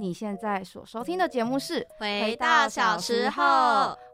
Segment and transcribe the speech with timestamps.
[0.00, 3.42] 你现在所收听的节目是《回到小时候》，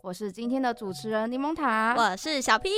[0.03, 2.71] 我是今天的主持人柠檬塔，我是小 P。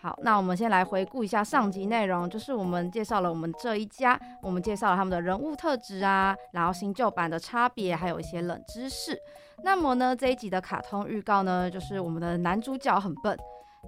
[0.00, 9.18] 好，那我们先来回顾一下上集内容，就是我们介绍了我们这一家，我们介绍了他们的人物特质啊，然后新旧版的差别，还有一些冷知识。
[9.64, 13.36] 那么呢，这一集的卡通预告呢，就是我们的男主角很笨。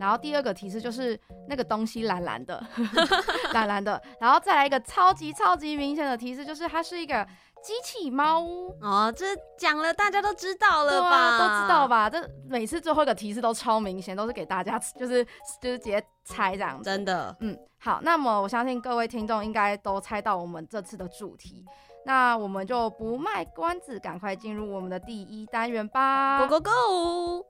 [0.01, 1.19] 然后第二个提示就是
[1.49, 2.65] 那个东西蓝蓝的，
[3.53, 4.01] 蓝蓝的。
[4.21, 7.27] 然后再来一个超级超级明显的提示，就是它是一个
[7.69, 8.41] 机器猫
[8.80, 9.12] 哦。
[9.14, 9.27] 这
[9.59, 11.38] 讲了大家都知道了吧？
[11.38, 12.09] 都知道吧？
[12.09, 15.23] 这每次最后一个提示都超明显，都是给大家 就是
[15.60, 16.83] 就是直接猜这样。
[16.83, 18.01] 真的，嗯，好。
[18.02, 21.62] 那么我相信各位听众应该都猜到我们这次的主题。
[22.07, 27.45] 那我们就不卖关子，赶快进入我们的第一单元吧！Go Go Go！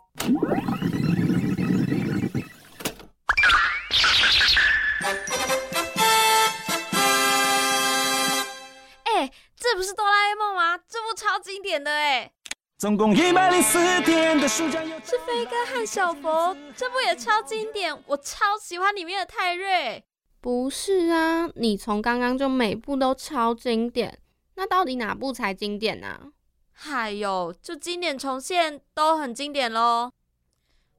[9.61, 10.79] 这不是哆啦 A 梦吗？
[10.89, 12.31] 这部超经典的哎！
[12.77, 20.05] 总共一百零四天的暑假是飞哥和小佛，这部也超经典，我超喜欢里面的泰瑞。
[20.41, 24.21] 不是啊，你从刚刚就每部都超经典，
[24.55, 26.33] 那到底哪部才经典呢？
[26.73, 30.13] 还有，就经典重现都很经典喽。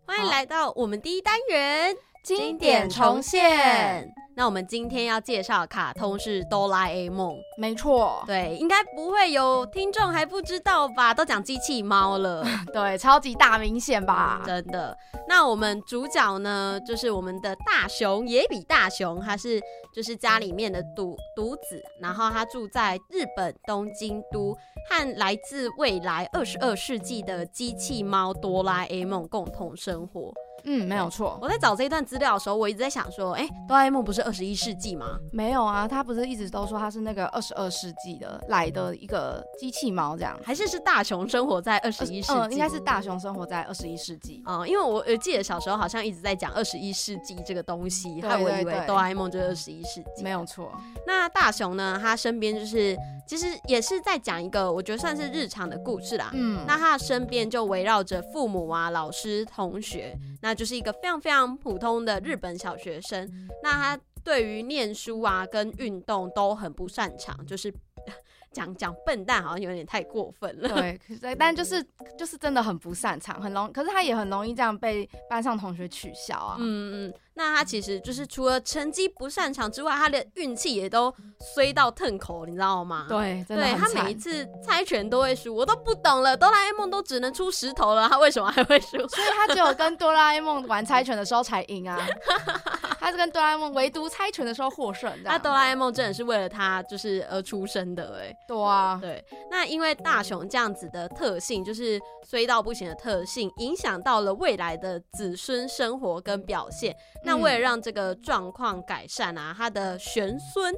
[0.06, 1.96] 欢迎来到我们第一单元。
[2.24, 4.14] 经典重现。
[4.36, 11.14] 那我们今天要介绍的卡通是哆啦 A 梦，没错，对，应该不会有听众还不知道吧？
[11.14, 14.42] 都讲机器猫了， 对，超级大明显吧？
[14.46, 14.98] 真的。
[15.28, 19.60] 那我们主角呢，就是我们的大雄野比大雄，他是
[19.94, 24.56] 就是家里面的独独子，然后他住在日本东京都，
[24.90, 30.32] 和来自未来二十二世纪的机器猫哆啦 A 梦共同生活。
[30.64, 31.38] 嗯，没有错。
[31.42, 35.18] 我在找这一段资料的时候，我一直在想说，哎，哆啦 A 梦不是二十一世纪吗？
[35.32, 42.54] 没有啊，他不是一直都说他是那个二十二世纪的来的一个机器猫这样，还是是大雄生活在二十一世纪？
[42.54, 50.24] 应该是大雄生活在二十一世纪啊，因为我记得小时候好像一直在讲二十一世纪这个东西，害我以为哆啦 A 梦就是二十一世纪。
[50.24, 50.72] 没有错。
[51.06, 51.98] 那大雄呢？
[52.00, 56.30] 他身边就是其实也是在讲一个我觉得算是日常的故事啦。
[56.34, 60.18] 嗯，那他的身边就围绕着父母啊、老师、同学。
[60.42, 63.30] 那就是一个非常非常普通的日本小学生，
[63.64, 67.74] 那他对于念书啊跟运动都很不擅长，就是。
[68.52, 70.70] 讲讲笨蛋好像有点太过分了，
[71.22, 71.86] 对，但就是
[72.18, 76.56] 就是真的很不擅长，很容，可是他也很容易这样被班上同学取笑啊。
[76.58, 81.14] 嗯嗯，那他其实就是除了成绩不擅长之外，他的运气也都
[81.56, 83.06] 衰到腾口，你知道吗？
[83.08, 86.36] 对，对他每一次猜拳都会输，我都不懂了。
[86.36, 88.98] 哆啦 A 梦都只能出石头了，他为什么还会输？
[89.08, 91.98] 所以他只有跟哆啦 A 梦玩猜拳的时候才赢啊。
[93.00, 98.36] 他是跟哆啦 A 梦唯独猜拳的时候获胜，那哆啦 A 梦真的是为了他就是而出生的哎。
[98.46, 101.98] 对啊，对，那因为大雄这样子的特性，就是
[102.30, 106.94] 衰到不行的特性，影响到了未来的子孙生活跟表现。
[107.24, 110.74] 那为了让这个状况改善啊，他的玄孙。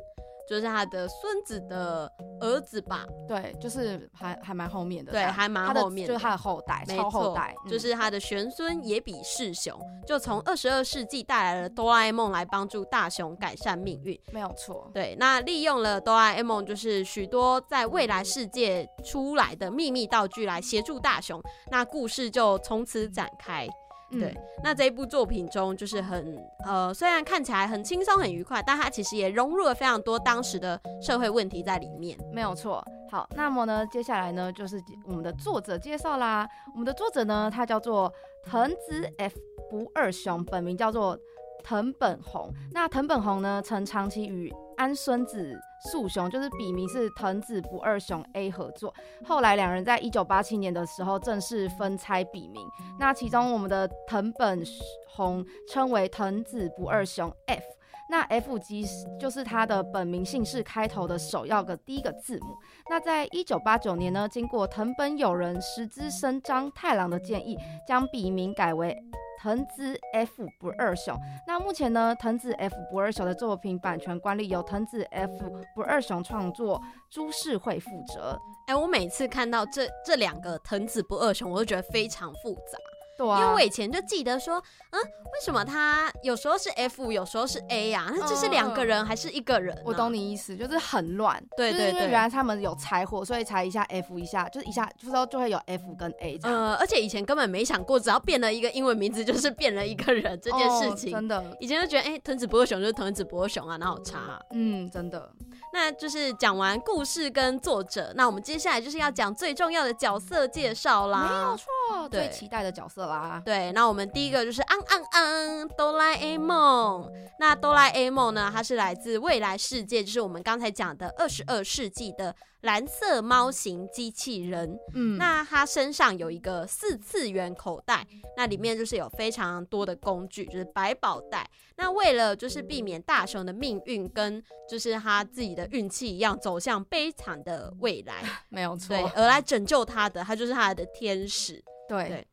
[0.50, 3.06] 就是他的孙子的儿子吧？
[3.26, 14.92] 对，就是还还蛮后面的，对，还蛮后面，就是他的后代，超后代，就是他的玄孙也比世雄，就从二十二世纪带来了哆啦 A 梦来帮助大雄改善命运，没有错。
[14.94, 23.70] 对，那利用了哆啦 A 梦，就是许多在未来世界出来的秘密道具来协助大雄，那故事就从此展开。
[24.12, 32.18] 对，那这一部作品中就是很呃，虽然看起来很轻松很愉快，但它其实也融入了非常多当时的社会问题在里面。
[32.32, 32.84] 没有错。
[33.10, 36.48] 好，那么呢，接下来呢就是我们的作者介绍啦。
[36.74, 38.12] 我们的作者呢，他叫做
[38.44, 39.36] 藤子 F
[39.70, 41.18] 不二雄，本名叫做
[41.62, 42.54] 藤本弘。
[42.72, 45.60] 那藤本弘呢，曾长期与安孙子。
[45.90, 48.94] 素雄就是笔名是藤子不二雄 A 合作，
[49.26, 52.62] 后来两人在一九八七年的时候正式分拆笔名。
[53.00, 54.64] 那其中我们的藤本
[55.10, 57.64] 弘称为藤子不二雄 F，
[58.12, 58.86] 那 F 即
[59.20, 62.56] 就是他的本名姓氏开头的首要的第一个字母。
[62.92, 67.58] 那在一九八九年呢，经过藤本友人石之生张太郎的建议，
[67.88, 69.02] 将笔名改为。
[69.40, 71.18] 藤子 F 不二雄，
[71.48, 75.32] 那目前呢，藤子 F 不二雄的作品版权管理由藤子 F
[75.74, 76.80] 不二雄创作
[77.10, 78.38] 株式会负责。
[78.68, 82.78] 哎，我每次看到这这两个藤子不二雄，我都觉得非常复杂。
[83.22, 84.56] 对啊，因为我以前就记得说，
[84.92, 88.12] 嗯，为什么他有时候是 F，有时候是 A 呀？
[88.12, 89.78] 那这是两个人还是一个人？
[89.86, 91.42] 我懂你意思，就是很乱。
[91.56, 96.58] 对对对，原来他们有柴火，所以才一下 F 一下，就是一下就说就会有 F 跟 A 这样。
[96.58, 101.12] 呃，而且以前根本没想过，只要变了一个英文名字，就是变了一个人这件事情。
[101.12, 104.40] 真的，以前就觉得，哎，藤子不二雄就是藤子不二雄啊，哪有差？
[104.52, 105.32] 嗯，真的。
[105.74, 111.28] 那就是讲完故事跟作者，那我们接下来就是要讲最重要的角色介绍啦。
[111.30, 111.66] 没有错，
[112.10, 113.42] 最期待的角色啦。
[113.46, 117.12] 对，那我们第一个就是昂昂昂，哆啦 A 梦。
[117.40, 122.36] 那哆啦 A 梦呢，它是来自未来世界，就是我们刚才讲的二十二世纪的。
[122.62, 128.06] 蓝色猫型机器人，嗯，那它身上有一个四次元口袋，
[128.38, 131.50] 那里面就是有非常多的工具，就是百宝袋。
[131.76, 134.40] 那为了就是避免大雄的命运跟
[134.70, 141.64] 就是他自己的运气一样走向悲惨的未来， 没有错，对，而来拯救他的，他就是他的天使。
[142.00, 142.28] 对，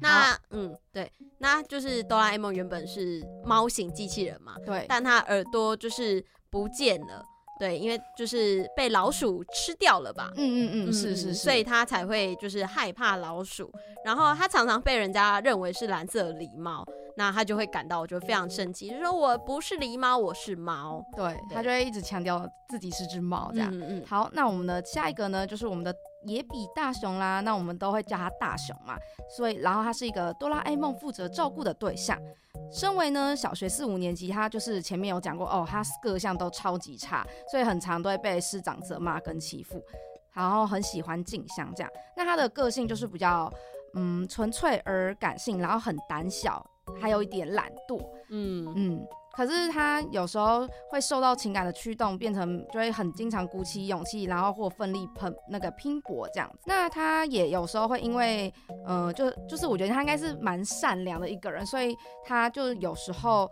[0.00, 7.24] 那嗯，对，那就是哆啦 A 梦原本是猫型机器人嘛，对，但它耳朵就是不见了。
[7.58, 10.30] 对，因为就是被老鼠吃掉了吧？
[10.36, 13.68] 嗯嗯嗯，是是是，所以它才会就是害怕老鼠。
[14.04, 16.86] 然后它常常被人家认为是蓝色狸猫，
[17.16, 21.04] 那它就会感到就非常生气，就说我不是狸猫，我是猫。
[21.16, 23.68] 对它就会一直强调自己是只猫这样。
[23.76, 24.04] 嗯嗯。
[24.06, 25.92] 好，那我们的下一个呢，就是我们的
[26.26, 27.40] 野比大雄啦。
[27.40, 28.96] 那我们都会叫他大雄嘛。
[29.36, 32.18] 所以，然后他是一个哆啦 A 梦负责照顾的对象。
[32.70, 39.82] 身为呢小学四五年级，他就是前面有讲过哦，他各项都超级差，所以很常都会被师长责骂跟欺负，
[40.32, 41.90] 然后很喜欢静香这样。
[42.16, 43.50] 那他的个性就是比较
[43.94, 46.64] 嗯纯粹而感性，然后很胆小，
[47.00, 47.98] 还有一点懒惰，
[48.28, 49.06] 嗯嗯。
[49.38, 56.64] 可是他有时候会受到情感的驱动，变成就会很经常鼓起勇气，然后或奋力喷那个拼搏这样子。
[56.66, 58.52] 那他也有时候会因为，
[58.88, 63.48] 嗯，就就是我觉得他应该是蛮善良的一个人，所以他就有时候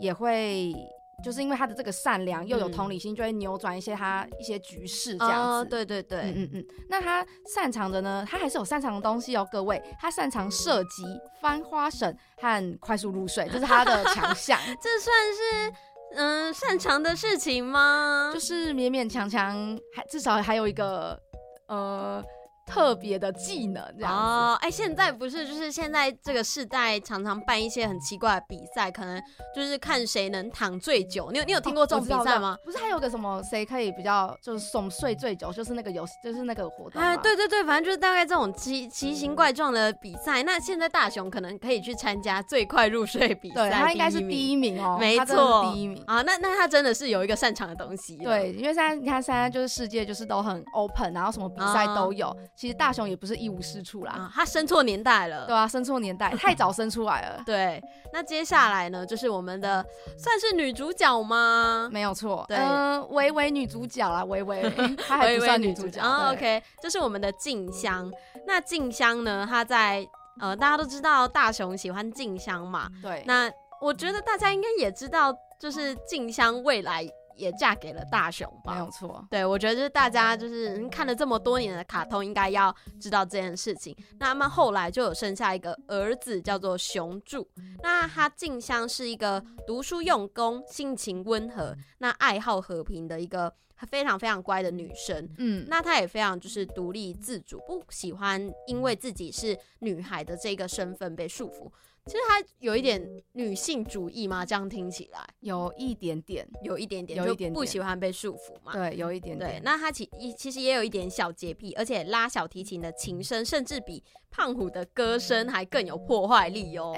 [0.00, 0.74] 也会。
[1.24, 5.68] 就是因为他的这个善良又有同理心，就会扭转一些他一些局势这样子。
[5.68, 6.66] 对对对，嗯嗯嗯。
[6.88, 8.24] 那他擅长的呢？
[8.28, 9.82] 他还是有擅长的东西哦，各位。
[10.00, 11.02] 他擅长射击、
[11.40, 14.58] 翻花绳和快速入睡，这是他的 强项。
[14.80, 15.72] 这算是
[16.14, 18.30] 嗯擅长的事情吗？
[18.32, 21.20] 就是勉勉强强，还至少还有一个
[21.66, 22.24] 呃。
[22.68, 29.20] 特别的技能这样哦，哎，现在不是就是现在这个世代常常办一些很奇怪的比赛，可能
[29.56, 31.30] 就是看谁能躺最久。
[31.32, 32.58] 你有你有听过这种比赛吗？
[32.64, 37.00] 不是还有个什么谁可以比较就是总睡最久，就是那个游戏，就是那个活动。
[37.00, 40.42] 哎，对对对，反正就是大概这种奇奇形怪状的比赛。
[40.42, 46.20] 那现在大雄可能可以去参加最快入睡比赛，他应该是第一名哦，没错，第一名啊。
[46.20, 48.18] 那那他真的是有一个擅长的东西。
[48.18, 52.36] 对，因为现在你看现在就是世界就是都很 open，然后什么比赛都有。
[52.58, 57.40] 其实大雄也不是一无是处啦，他生错年代了，对啊，生错年代，太早生出来了。
[57.46, 57.80] 对，
[58.12, 59.84] 那接下来呢，就是我们的
[60.18, 61.88] 算是女主角吗？
[61.92, 64.68] 没有错，嗯，微微女主角啦，微微，
[65.06, 66.02] 她还不算女主角。
[66.32, 68.10] OK，这是我们的静香。
[68.44, 70.04] 那静香呢，她在
[70.40, 73.22] 呃，大家都知道大雄喜欢静香嘛，对。
[73.24, 73.48] 那
[73.80, 77.08] 我觉得大家应该也知道，就是静香未来。
[77.38, 79.26] 也嫁给了大雄吧，没有错。
[79.30, 83.96] 对，我觉得就是大家就是看了这么多年的卡通，应该要知道这件事情。
[84.18, 87.48] 那他们后来就有生下一个儿子，叫做雄柱。
[87.82, 93.52] 那他静香是一个读书用功、性情温和、那爱好和平的一个
[93.88, 95.28] 非常非常乖的女生。
[95.38, 101.70] 嗯，那她也非常就是独立自主，不喜欢因为自己是女孩的这个身份被束缚。
[102.08, 104.44] 其实他有一点女性主义嘛？
[104.44, 108.72] 这样听起来有一点点，有一点点，有一点不喜欢被束缚嘛？
[108.72, 109.50] 对，有一点点。
[109.50, 116.94] 对，那他其其实也有一点小洁癖，而且拉小提琴的琴声甚至比胖虎的歌声还更有破坏力哦。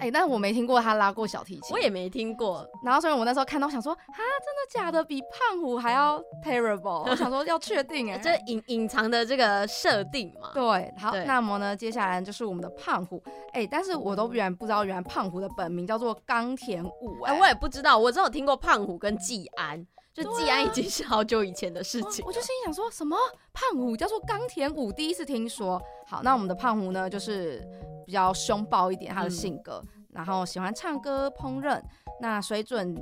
[0.00, 2.66] 哎，但是我没听过他拉过小提琴，我也没听过。
[2.84, 5.04] 然后所以我那时候看到我想说，啊，真的假的？
[5.04, 7.06] 比胖虎还要 terrible？
[7.08, 10.50] 我想说要确定哎，这隐隐藏的这个设定嘛。
[10.52, 13.22] 对，好，那么呢，接下来就是我们的胖虎。
[13.52, 17.22] 哎，但是我都原来不知道，原来胖虎的本名叫做冈田武。
[17.24, 19.86] 哎，我也不知道，我只有听过胖虎跟季安。
[20.14, 23.16] 就季安已经是好久以前的事情，我就心想说什么？
[23.52, 25.80] 胖虎叫做冈田武，第一次听说。
[26.06, 27.66] 好，那我们的胖虎呢，就是
[28.04, 31.80] 比较凶暴一点，他的性格，然后喜欢唱歌、烹饪，
[32.20, 32.94] 那水准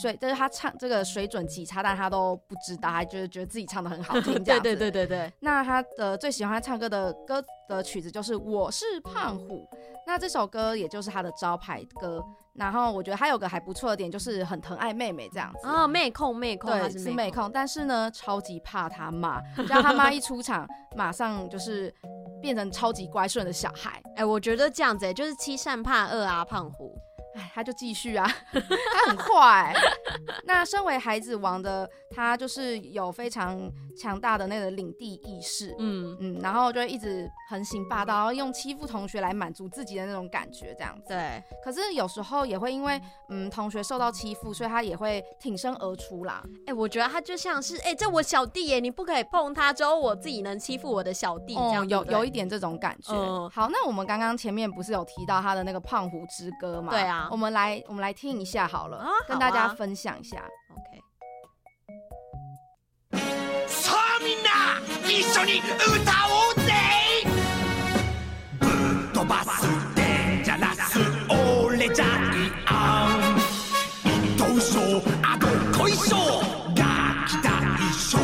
[0.00, 5.32] 水，就是他唱这个水准极差，但他都不知道，还就是觉得自己唱的很好听， 这样对对对对对。
[5.40, 9.68] 那他的最喜欢唱歌的歌的曲子就是《我是胖虎》，
[10.06, 12.22] 那这首歌也就是他的招牌歌。
[12.54, 20.66] 然后我觉得他有个还不错的点，就是很疼爱妹妹这样子啊，妹控妹控，对，是妹控，但是呢，超级怕他妈，只要他妈一出场，
[20.96, 21.94] 马上就是
[22.42, 24.02] 变成超级乖顺的小孩。
[24.16, 26.98] 哎，我觉得这样子，就是欺善怕恶啊，胖虎。
[27.38, 29.72] 哎，他就继续啊， 他很快。
[30.44, 41.10] 那身为孩子王的他，就是有非常强大的那个领地意识，嗯嗯，然后就一直横行霸道，然后用欺负同学来满足自己的那种感觉，这样子。
[41.10, 41.40] 对。
[41.62, 46.42] 可是有时候也会因为嗯同学受到欺负，所以他也会挺身而出啦。
[46.66, 53.12] 哎，我觉得他就像是哎，这我小弟耶，你不可以碰他，只有我自己能欺负我的小弟，这样有有一点这种感觉。
[53.50, 56.90] 好，那我们刚刚前面不是有提到他的那个胖虎之歌吗？
[56.90, 57.28] 对啊。
[57.30, 60.44] 我们来，我们来听一下好了，跟大家分享一下。
[60.72, 61.07] OK。
[65.10, 66.72] 一緒に歌おうぜ
[68.60, 68.70] ぶっ
[69.14, 70.98] 飛ばすデンジャラス
[71.66, 72.08] 俺じゃい
[72.66, 73.38] あん
[74.06, 74.78] 一等賞
[75.22, 75.46] あど
[75.78, 76.14] こい賞
[76.76, 77.48] ガキた
[77.78, 78.20] 一う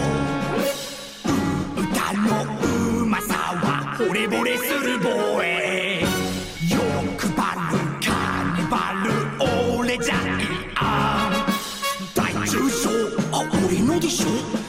[1.80, 2.44] 歌の
[3.00, 6.04] うまさは惚れ惚れするボーイ
[6.70, 7.40] 欲張
[7.72, 8.12] るカ
[8.60, 9.08] ニバル
[9.80, 10.18] 俺じゃい
[10.76, 12.90] あん大中賞
[13.32, 14.63] あ俺のでしょ。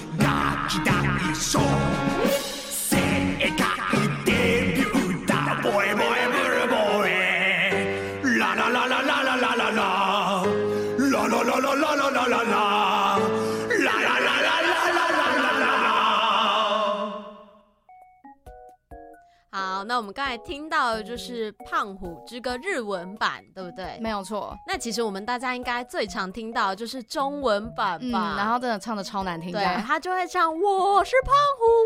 [19.86, 23.98] 那我们刚才听到的就是《胖虎之歌》日文版，对不对？
[24.02, 24.56] 没有错。
[24.68, 28.36] 那其实我们大家应该最常听到的就是中文版吧？
[28.38, 29.52] 然后真的唱的超难听。
[29.52, 31.34] 对，他就会唱：“我是胖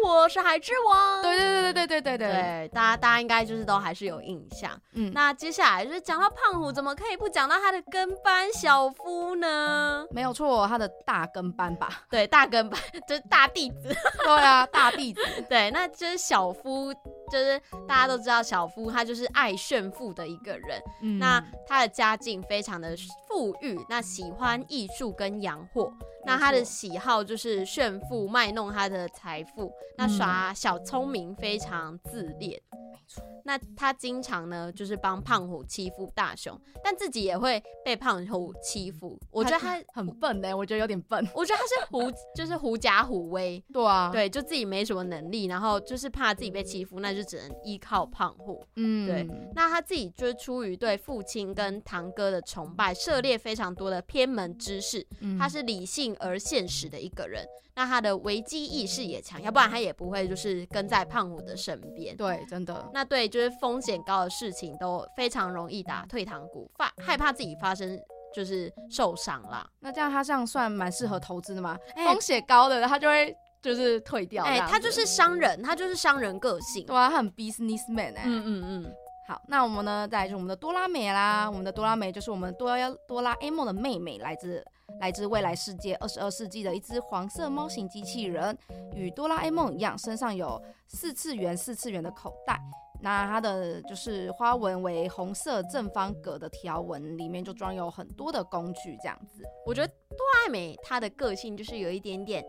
[0.04, 2.72] 虎，我是海之王。”对对对对对对对对。
[2.74, 4.72] 大家大家应该就是都还是有印象。
[4.94, 5.12] 嗯。
[5.14, 10.06] 那接下来就是讲到胖虎，怎么可以不讲到他的跟班小夫呢？
[10.12, 12.04] 没有错，他的大跟班吧？
[12.10, 13.94] 对，大跟班就是大弟子。
[14.24, 15.22] 对啊，大弟子。
[15.50, 16.94] 对，那就是小夫。
[17.32, 20.80] 就是大家都知道小夫他就是爱炫富的一个人，
[21.18, 22.96] 那他的家境非常的
[23.28, 25.92] 富裕，那喜欢艺术跟洋货，
[26.26, 32.62] 那他的喜好就是炫富卖弄他的财富，那耍小聪明，非常自恋。
[32.92, 39.20] 没错那他经常呢，就是帮胖虎欺负大雄，但自己也会被胖虎欺负。
[39.32, 41.26] 我觉得他很笨呢，我觉得有点笨。
[41.34, 43.64] 我觉得他是狐，就是狐假虎威。
[43.74, 48.64] 对啊，对，就自己没什么能力，然后就是怕自己被欺负，那就只能依靠胖虎。
[48.76, 49.28] 嗯，对。
[49.56, 55.06] 那他自己就是出于对父亲跟堂哥的崇拜，涉猎非常多的偏门知识。
[55.40, 57.46] 他是理性而现实的一个人。
[57.76, 62.16] 那他的危机意识也强，要不然他也不会就是跟在胖虎的身边。
[62.18, 62.90] 对，真的。
[62.94, 67.98] 那对，就是风险高的事情都非常容易打退堂鼓，发害怕自己发生
[68.36, 69.66] 就是受伤啦。
[69.80, 71.80] 那这样他这样算蛮适合投资的吗？
[71.96, 74.44] 风险高的他就会就是退掉。
[74.44, 76.86] 哎，他就是商人，他就是商人个性。
[76.86, 78.24] 对啊，他很 businessman 哎。
[78.26, 78.94] 嗯嗯嗯。
[79.30, 81.48] 好，那我们呢，再就是我们的多拉美啦。
[81.48, 84.66] 我们的多拉美就是我们多拉多拉 A 梦的妹妹，来自
[85.00, 88.58] 来自未来世界二十二世纪的一只黄色猫型机器人，
[88.96, 92.60] 与哆啦 A 梦一样，身上有四次元四次元的口袋。
[93.04, 99.44] 那它的就是花纹为红色正方格的条纹，里面就装有很多的工具，这样子。
[99.64, 102.44] 我觉得多拉美它的个性就是有一点点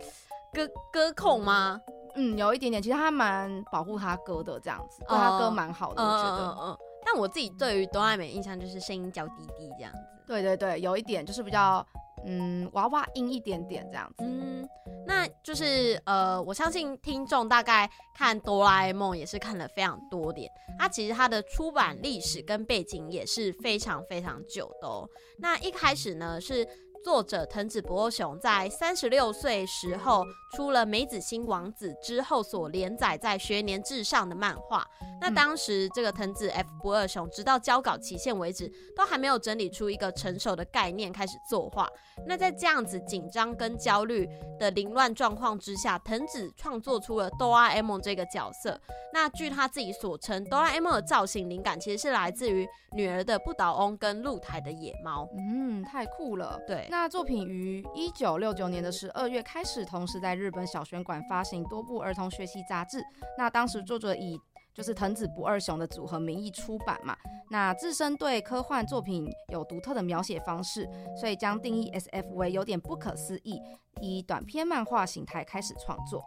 [0.51, 1.79] 歌歌控吗？
[2.15, 6.57] 嗯，有一点点，其实他蛮保护他哥的，这样子，对他哥蛮好的，我觉得。
[6.61, 6.79] 嗯。
[7.05, 9.99] 但我自己对于哆啦 A 梦印象就是声音娇滴滴这样子。
[10.27, 11.85] 对对对，有一点就是比较
[12.27, 14.25] 嗯娃娃音一点点这样子。
[14.25, 14.69] 嗯，
[15.07, 20.51] 那就是呃，我相信听众大概看哆啦 A 梦也是看了非常多点。
[20.79, 25.09] 它其实它的出版历史跟背景也是非常非常久的哦。
[25.39, 26.69] 那一开始呢是。
[27.03, 34.87] 作者藤子不二雄在三十六岁时候出了《梅子心王子》之后所连载在学年志上的漫画。
[35.21, 41.89] 那当时这个藤子 F 不二雄直到交稿期限为止，都还没有整理出一个成熟的概念开始作画。
[42.27, 44.29] 那在这样子紧张跟焦虑
[44.59, 48.79] 的凌乱状况之下，藤子创作出了哆啦 A 梦这个角色。
[49.13, 55.29] 那据他自己所称，哆啦 A 梦的造型灵感其实是来自于女儿的不倒翁跟露台的野猫。
[55.37, 56.61] 嗯，太酷了。
[56.67, 56.89] 对。
[56.91, 63.01] 那作品于一九六九年的十二月开始，同时在日本小学馆发行多部儿童学习杂志。
[63.39, 64.37] 那当时作者以
[64.75, 67.17] 就是藤子不二雄的组合名义出版嘛。
[67.49, 70.85] 那自身对科幻作品有独特的描写方式，
[71.19, 73.63] 所以将定义 S F 为有点不可思议，
[74.01, 76.25] 以短篇漫画形态开始创作。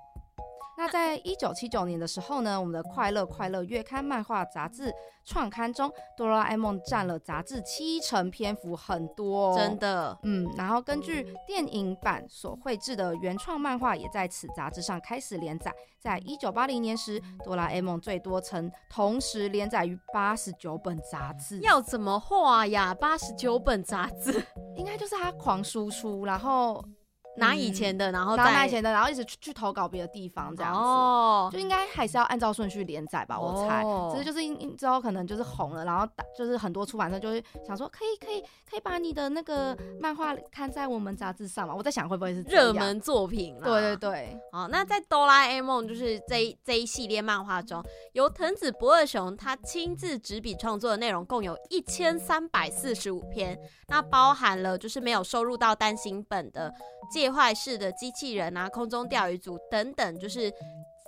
[0.75, 4.91] 那在一九七九年的时候呢，我们的《快乐快乐》月刊漫画杂志
[5.23, 10.17] 创刊中，哆啦 A 梦占了杂志七成篇幅，很多，真的。
[10.23, 15.73] 嗯，然后根据电影版所绘制的原创漫画，也在此杂志上开始连载。
[15.99, 21.59] 在一九八零年时，哆啦 A 梦最多曾同时连载于八十九本杂志。
[21.59, 22.93] 要怎么画呀？
[22.93, 24.43] 八十九本杂志，
[24.75, 26.83] 应该就是他狂输出，然后。
[27.37, 30.73] 拿以前的，然后拿以前的，然后一直去去投稿别的地方，这样
[31.49, 33.83] 子，就应该还是要按照顺序连载吧，我猜。
[34.11, 41.73] 只是就是之后可能就是红了，然后打就是很多出版社就会想说，可以可以可以把你的那个漫画刊在我们杂志上嘛？
[41.73, 43.59] 我在想会不会是热门作品？
[43.63, 44.37] 对对对。
[44.51, 56.73] 好，那在哆啦 A 梦就是这一这一系列漫画中，由藤子不二雄他亲自执笔创作的内容共有一千三百四十五篇，那包含了就是没有收入到单行本的。
[57.23, 60.51] 介坏式的机器人啊，空中钓鱼组等等，就是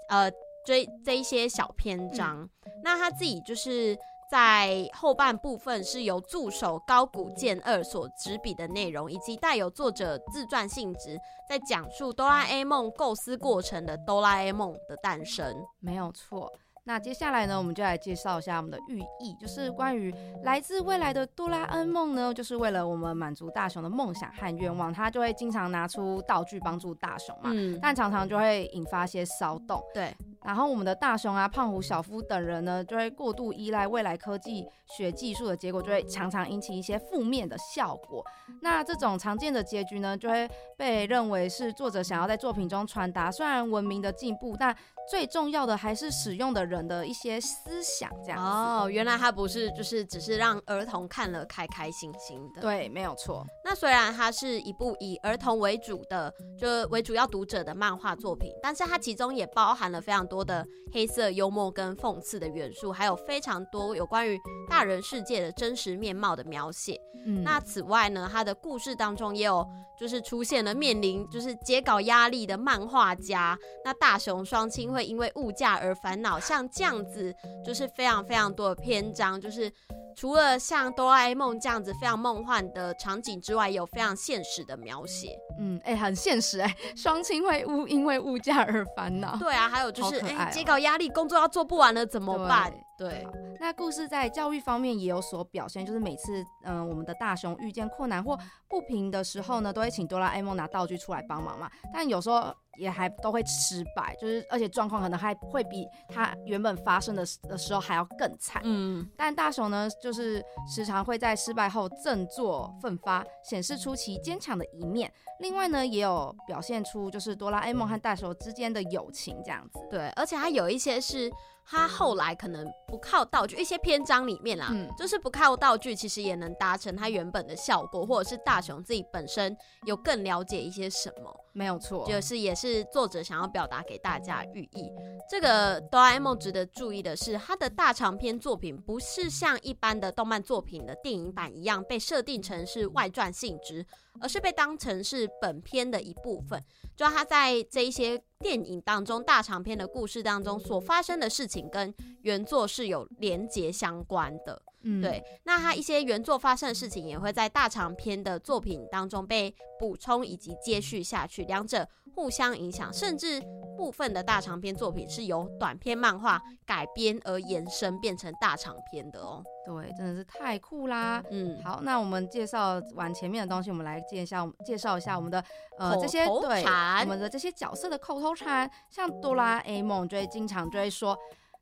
[0.08, 0.32] 呃
[0.66, 2.50] 追这一些小篇章。
[2.82, 3.98] 那他自己就是
[4.32, 11.20] 在后半部分是由助手高谷健二所执笔的内容，以及带有作者自传性质，
[11.50, 15.54] 在讲述哆啦 A 梦构思过程的哆啦 A 梦的诞生。
[15.82, 16.50] 没有错。
[16.88, 20.14] 那接下来呢，我们就来介绍一下我们的寓意，就是关于
[20.44, 30.16] 来自未来的哆啦 A 梦呢，就是为了我们满足大雄的梦想和愿望，他就会经常拿出道具帮助大雄嘛，嗯，但常常就会引发些骚动，对。
[30.44, 34.64] 然后我们的大雄啊、胖虎、小夫等人呢，就会过度依赖未来科技
[34.96, 38.24] 学技术的结果，就会常常引起一些负面的效果。
[38.62, 44.76] 那这种常见的结局呢，就会被认为是作者想要在作品中传达，虽然文明的进步，但
[45.10, 48.10] 最重要的还是使用的人的一些思想。
[48.24, 52.62] 这样哦，原来他不是就是只是让儿童看了开开心心的。
[52.62, 53.46] 对，没有错。
[53.64, 60.46] 那虽然它是一部以儿童为主的，就为主要读者的漫画作品，但是它其中也包含了非常多。
[60.46, 66.96] 的黑色幽默跟讽刺的元素，还有非常多有关于大人世界的真实面貌的描写。
[67.26, 69.66] 嗯，那此外呢，他的故事当中也有
[70.00, 79.72] 就是出现了面临就是截稿压力的漫画家，那大雄双亲会因为物价而烦恼，像这样子就是非常非常多的篇章，就是。
[80.16, 85.38] 除了像哆啦 A 梦这样子非常梦幻的场景之外，有非常现实的描写。
[85.60, 89.36] 嗯，哎，很现实哎，双亲会物因为物价而烦恼。
[89.38, 92.74] 对啊，还有就是哎，接稿压力，工作要做不完了怎么办？
[92.98, 93.28] 对，
[93.60, 98.38] 那故事在教育方面也有所表现，就是每次嗯，我们的大雄遇见困难或
[98.70, 101.70] 不平的时候呢，都会请哆啦 A 梦拿道具出来帮忙嘛。
[101.94, 108.62] 但有时候也还都会失败，就是而且状况可能还会比他原本发生的的时候还要更惨。
[108.64, 115.12] 嗯，但大雄呢，就是时常会在失败后振作奋发，显示出其坚强的一面。
[115.40, 119.80] 另外呢，也有表现出就是哆啦 A 梦和大雄之间的友情这样子。
[119.90, 121.32] 对，而且还有一些是。
[121.68, 134.92] 他后来可能不靠道具，一些篇章里面啦，就是不靠道具，其实也能达成他原本的效果，或者是大雄自己本身有更了解一些什么，没有错，就是也是作者想要表达给大家寓意。
[135.30, 143.86] 这个哆啦 A 梦值得注意的是，它的大长篇作品不是像一般的动漫作品的电影版一样被设定成是外传性质，
[144.20, 146.62] 而是被当成是本片的一部分。
[146.94, 154.62] 就它在这一些电影当中大长篇的故事当中所发生的事情，跟原作是有连结相关的。
[154.86, 155.22] 嗯，对。
[155.44, 163.42] 那他一些原作发生的事情，也会在大长篇的作品当中被补充以及接续下去，两者互相影响，甚至
[163.76, 169.44] 部分的大长篇作品是由短篇漫画改编而延伸变成大长篇的哦。
[169.66, 171.24] 对，真的是太酷啦！
[171.32, 175.44] 嗯，好，那我们介绍完前面的东西，我们来介绍介绍一下我们的
[175.80, 181.18] 呃这些对我们的这些角色的口头禅，像哆啦 A 梦就会经常就会说。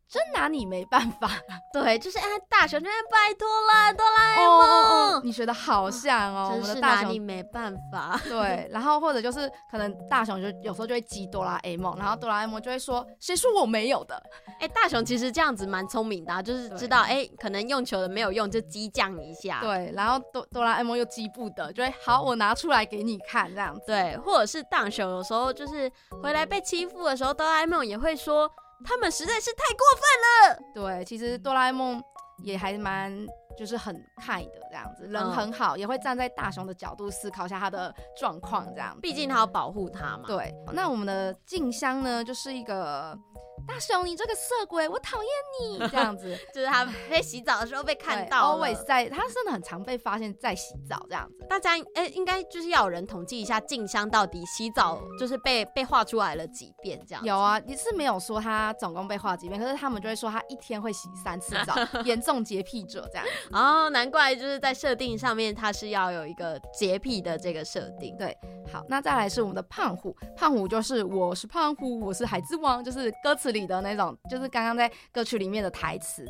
[0.09, 1.29] 真拿你没办法，
[1.73, 8.19] 对，就是哎，大雄，拜托了，哆啦 A 梦，你学的好像哦，真是拿你没办法。
[8.29, 14.21] 对，然后或者就是可能大雄就有时候就会激哆啦 A 梦，然后哆啦 A 梦就会说，谁说我没有的？
[14.59, 19.59] 哎，大雄其实这样子蛮聪明的，就是知道哎，可能用球的没有用，就激将一下。
[19.61, 23.81] 对，然后哆哆啦 A 梦又激不得，就会好，我拿出来给你看这样子。
[23.87, 28.47] 对，或者是大雄有时候就是回来被欺负的时候，哆啦 A 梦也会说。
[28.85, 30.71] 他们实在是太过分了。
[30.73, 32.03] 对，其实哆啦 A 梦
[32.43, 33.25] 也还蛮
[33.57, 38.97] 就是很 kind 的这样子，人嗯很好，也会站在大雄的角度思考一下他的状况这样。
[39.01, 40.23] 毕竟他要保护他嘛。
[40.27, 43.17] 对，那我们的静香呢，就是一个
[43.65, 45.29] 大雄，你这个色鬼，我讨厌
[45.61, 46.37] 你 这样子。
[46.53, 51.45] 就是他在洗澡的时候被看到 always 在，他真的很常被发现在洗澡这样子。
[51.49, 57.23] 大家哎、应该就是要有人统计一下静香到底洗澡就是被被画出来了几遍这样。
[57.23, 63.25] 有啊，你是没有说他总共被画几遍，可是他们就会说他一天会洗三次澡， 严重洁癖者这样。
[63.51, 68.15] 哦，难怪就是在设定上面他是要有一个洁癖的这个设定。
[68.17, 68.35] 对，
[68.71, 76.25] 好，那再来是我们的胖虎，胖虎就是我是胖虎，我是海之王，就是歌词里的那种，就是刚刚在歌曲里面的台词。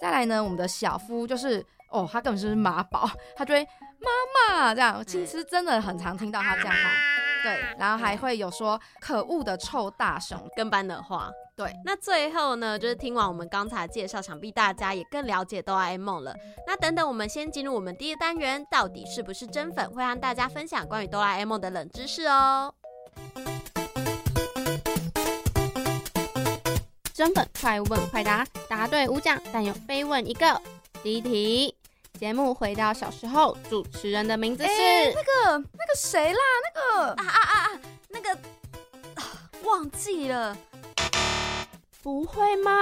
[0.00, 3.62] 再来呢，我们的小夫就是哦，他根本就是马宝，他就会
[4.00, 7.19] 妈妈这样，其实真的很常听到他这样喊。
[7.42, 11.72] 对，然后还会有说可恶的臭大熊，跟班的话，对。
[11.84, 16.34] 那最后呢，就是听完我们刚才介绍，想必大家也更了解哆啦 A 梦了。
[16.66, 19.88] 那等等，我们先进入我们第一单元，到底是不是真粉？
[19.90, 22.74] 会和大家分享关于哆啦 A 梦的冷知识哦。
[27.12, 30.60] 真粉快问快答，答对五奖，但有非问一个。
[31.02, 31.74] 第一题，
[32.18, 37.80] 节目回到小时候，主持人的名字是、哎那个那个谁啦，那个啊啊啊啊！
[38.08, 38.30] 那个、
[39.14, 39.24] 啊
[39.64, 40.56] 忘记了，
[42.02, 42.72] 不会吗？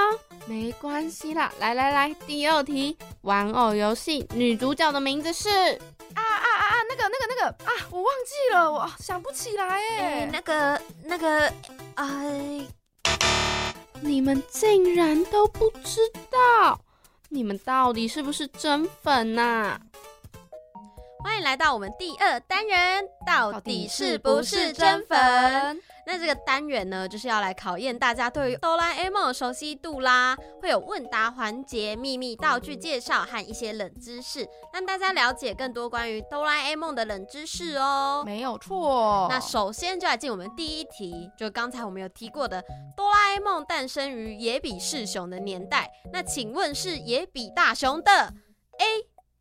[0.47, 5.49] 没关系啦，来来来，第二题，玩偶游戏女主角的名字是
[6.15, 10.31] 啊啊啊啊，那个那个那个啊，我忘记了，我想不起来哎、哎。
[10.33, 11.53] 那个那个，
[11.95, 12.67] 哎、
[14.01, 16.81] 你们竟然都不知道，
[17.31, 19.79] 你们到底是不是真粉呐、
[21.23, 25.79] 欢迎来到我们第二单元，到底是不是真粉？
[26.09, 26.19] 粉？
[26.19, 38.23] 那这个单元呢，就是要来考验大家对于哆啦 A 梦的熟悉度啦，会有问答环节、秘密道具介绍和一些冷知识，让大家了解更多关于哆啦 A 梦的冷知识哦。
[38.25, 39.27] 没有错。
[39.29, 42.65] 那首先就来进我们第一题，就刚才我们有提过的，
[42.97, 45.91] 哆啦 A 梦诞生于野比世雄的年代。
[46.11, 48.11] 那请问是野比大雄的
[48.79, 48.85] A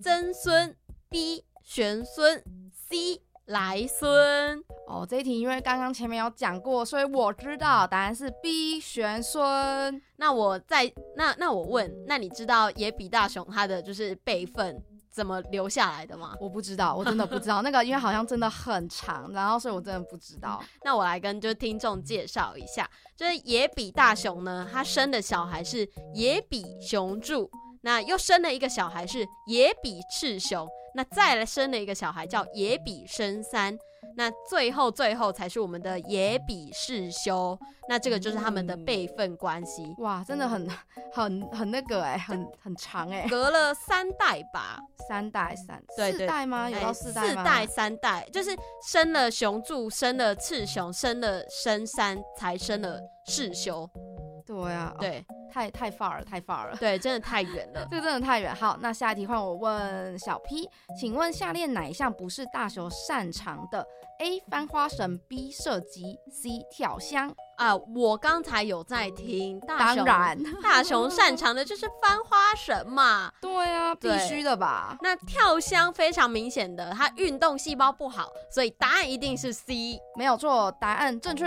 [0.04, 0.76] 曾孙
[1.10, 2.44] ，B 玄孙
[2.90, 4.64] ，C 来孙？
[4.88, 10.02] 哦，这一题因为刚刚前面有讲过，所以我知道答案是 B 玄孙。
[10.16, 14.82] 那我在那那我问，那你知道野比大雄他的就是辈分
[15.12, 16.36] 怎么留下来的吗？
[16.40, 20.64] 我不知道，我真的不知道 那个，因为好像真的很长，然后所以我真的不知道。
[20.84, 27.50] 那我来跟就是听众介绍一下，就是野比大雄呢，他生的小孩是野比雄助，
[27.82, 33.78] 那又生了一个小孩是野比赤雄，那再来生了一个小孩叫野比生三，
[34.16, 39.94] 那最后最后才是我们的野比世修，那这个就是他们的辈分关系。
[40.00, 40.68] 哇，真的很
[41.14, 46.70] 很很那个哎、很很长哎、隔了三代吧，三代三四代吗？
[46.70, 47.28] 有哎到四代吗？
[47.30, 48.56] 四代三代，就是
[48.88, 53.90] 生了雄柱，生了赤雄，生了生三，才生了世修。
[54.48, 56.78] 对啊，哦对太太 far 了，太 far 了。
[56.78, 57.86] 对，真的太远了。
[57.92, 58.56] 这真的太远。
[58.56, 63.86] 好，那下一题换我问小 P，请问下列哪一项不是大雄擅长的
[64.20, 64.40] ？A.
[64.50, 65.52] 翻花绳，B.
[65.52, 66.66] 射击，C.
[66.72, 67.36] 跳箱。
[67.58, 73.32] 啊，我刚才有在听，当然，大雄擅长的就是翻花绳嘛。
[73.42, 74.96] 对啊，必须的吧？
[75.02, 80.00] 那跳箱非常明显的，他运动细胞不好，所以答案一定是 C。
[80.16, 81.46] 没有错，答案正确。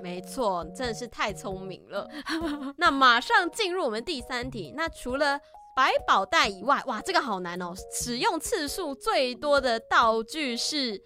[0.00, 2.08] 没错，真的是太聪明了。
[2.78, 4.72] 那马上进入我们第三题。
[4.76, 5.40] 那除了
[5.74, 7.72] 百宝袋以外，哇，这个好难哦！
[7.92, 11.00] 使用次数最多的道具是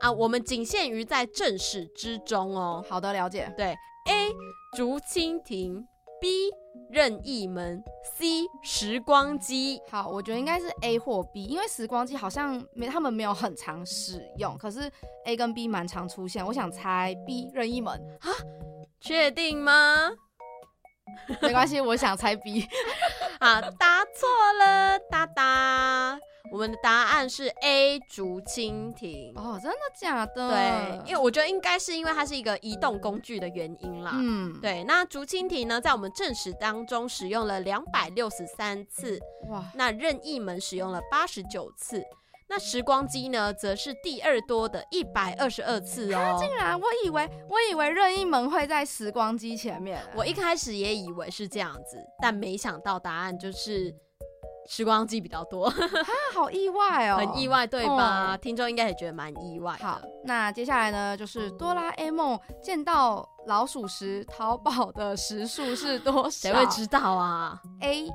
[0.00, 2.84] 啊，我们仅限于在正史之中哦。
[2.88, 3.52] 好的，了解。
[3.56, 4.30] 对，A
[4.76, 5.86] 竹蜻蜓
[6.20, 6.50] ，B
[6.90, 7.82] 任意门
[8.16, 9.80] ，C 时光机。
[9.90, 14.90] 好，我觉得应该是 A 或 B，因为时光机好像没他们没有很常使用，可是
[15.24, 16.44] A 跟 B 蛮常出现。
[16.44, 18.00] 我想猜 B 任意门，
[19.00, 20.10] 确定吗？
[21.40, 22.66] 没关系，我想猜 B。
[23.42, 24.28] 啊，答错
[24.60, 26.16] 了，哒哒。
[26.52, 29.32] 我们的答案是 A 竹蜻蜓。
[29.34, 30.50] 哦，真的假的？
[30.50, 34.12] 对，因为我觉得应该是因为它是一个移动工具的原因啦。
[34.14, 42.00] 嗯，对，那竹蜻蜓呢，在我们正史当中使用了两百六十三次，哇，那任意门使用了八十九次，
[42.54, 46.36] 那时光机呢，则是第二多的一百二十二次哦。
[46.38, 53.90] 竟然我以为我以为任意门会在时光机前面，我一开始也以为是这样子，但没想到答案就是
[54.68, 55.74] 时光机比较多，啊，
[56.34, 58.34] 好意外哦，很意外，对吧？
[58.34, 66.30] 哦听众应该也觉得蛮意外好。，那接下来呢，就是哆啦 A 梦见到老鼠时逃跑的时速是多少？
[66.30, 68.06] 谁会知道啊？A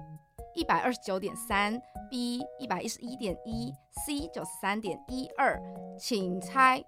[0.57, 3.71] 一百二十九点三，B 一百一十一点一
[4.03, 5.61] ，C 九十三点一二，
[5.99, 6.83] 请猜。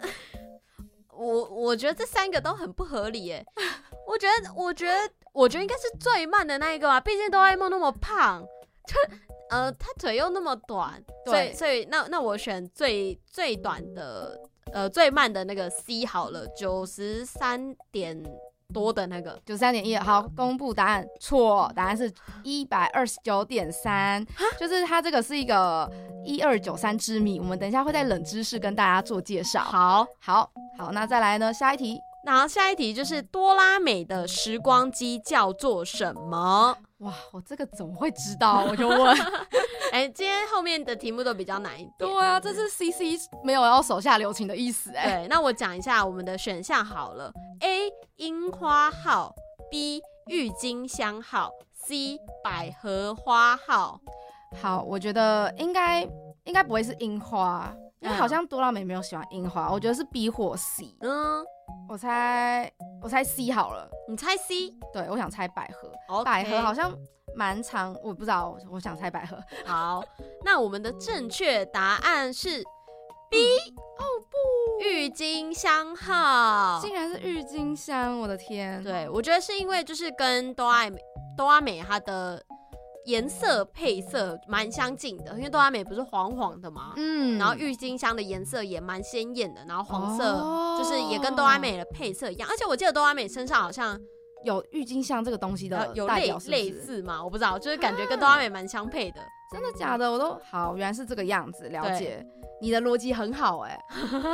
[1.12, 3.44] 我我觉得这三个都很不合理耶。
[4.06, 6.98] 我觉得，我觉得，我觉得应该是最慢的那一个吧。
[6.98, 8.42] 毕竟哆啦 A 梦那么胖，
[8.86, 8.94] 就
[9.50, 14.40] 呃，他腿又那么短，所以所以那那我选最最短的，
[14.72, 18.22] 呃，最慢的那个 C 好了，九十三点
[18.72, 19.96] 多的那个，九十三点一。
[19.96, 24.24] 好，公布答案，错，答案是一百二十九点三，
[24.58, 25.90] 就是它这个是一个
[26.24, 27.38] 一二九三之谜。
[27.38, 29.60] 我们等一下会在冷知识跟大家做介绍。
[29.60, 31.52] 好，好，好，那再来呢？
[31.52, 31.98] 下一题。
[32.24, 36.76] 然后下一题就是多拉美的时光机叫做什么？
[36.98, 38.64] 哇，我这个怎么会知道？
[38.68, 39.16] 我就问。
[39.92, 41.94] 哎，今天后面的题目都比较难一点。
[41.98, 45.20] 对啊，这是 C C 没有要手下留情的意思哎。
[45.20, 49.32] 对，那我讲一下我们的选项好了：A 樱花号
[49.70, 54.00] ，B 郁金香号，C 百合花号。
[54.60, 56.02] 好，我觉得应该
[56.44, 59.70] 应该不会是樱花，因为好像多拉美没有喜欢樱花。
[59.70, 60.96] 我觉得是 B 或 C。
[61.02, 61.44] 嗯。
[61.88, 62.70] 我猜
[63.02, 64.70] 我猜 C 好了，你猜 C？
[64.92, 66.22] 对，我想猜百合。
[66.24, 66.92] 百合好像
[67.36, 69.38] 蛮长，我不知道，我想猜百合。
[69.64, 70.02] 好，
[70.44, 72.62] 那我们的正确答案是
[73.30, 73.38] B。
[73.98, 78.18] 哦不，郁金香号，竟然是郁金香！
[78.18, 81.00] 我的天，对我觉得是因为就是跟哆啦美
[81.36, 82.42] 哆啦美它的。
[83.06, 90.34] 颜色配色蛮相近的，因为哆啦美不是黄黄的嘛，嗯，然后郁金香的颜色也蛮鲜艳的，然后黄色
[90.78, 94.00] 就是也跟哆啦美的配色一样，而且我记得哆啦美身上好像
[94.44, 99.20] 有郁金香这个东西的，有类类似嘛，我不知道，就是感觉跟哆啦美蛮相配的。
[99.52, 100.10] 真的假的？
[100.10, 102.26] 我都好，原来是这个样子，了解。
[102.60, 103.78] 你的逻辑很好哎，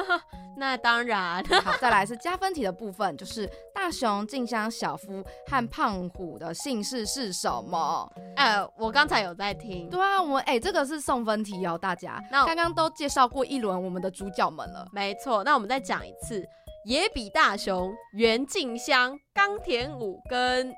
[0.56, 1.44] 那当然。
[1.64, 8.10] 好，再来是加分题的部分，就是大雄、静香、小夫和胖虎的姓氏是什么？
[8.36, 9.88] 哎，我刚才有在听。
[9.90, 12.22] 对啊，我们哎，这个是送分题哦，大家。
[12.30, 14.86] 那刚刚都介绍过一轮我们的主角们了。
[14.92, 16.44] 没错，那我们再讲一次：
[16.84, 20.72] 野比大雄、袁静香、冈田武跟。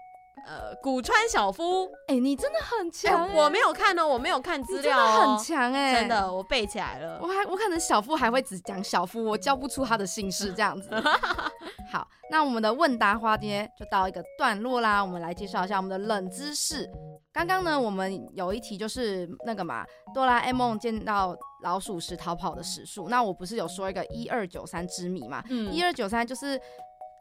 [0.44, 10.90] 呃，古川小夫，哎，你真的很强，我没有看哦，我没有看资料哦，很强哎，真的，我背起来了，我还我可能小夫还会只讲小夫，我叫不出他的姓氏这样子。
[11.92, 16.90] 好，那我们的问答花爹就到一个段落啦，我们来介绍一下我们的冷知识。
[17.32, 25.42] 刚刚呢，我们有一题就是那个嘛，哆啦 A 梦见到老鼠时逃跑的时数，那我不是有说一个一二九三之谜嘛？
[25.48, 26.60] 嗯，一二九三就是。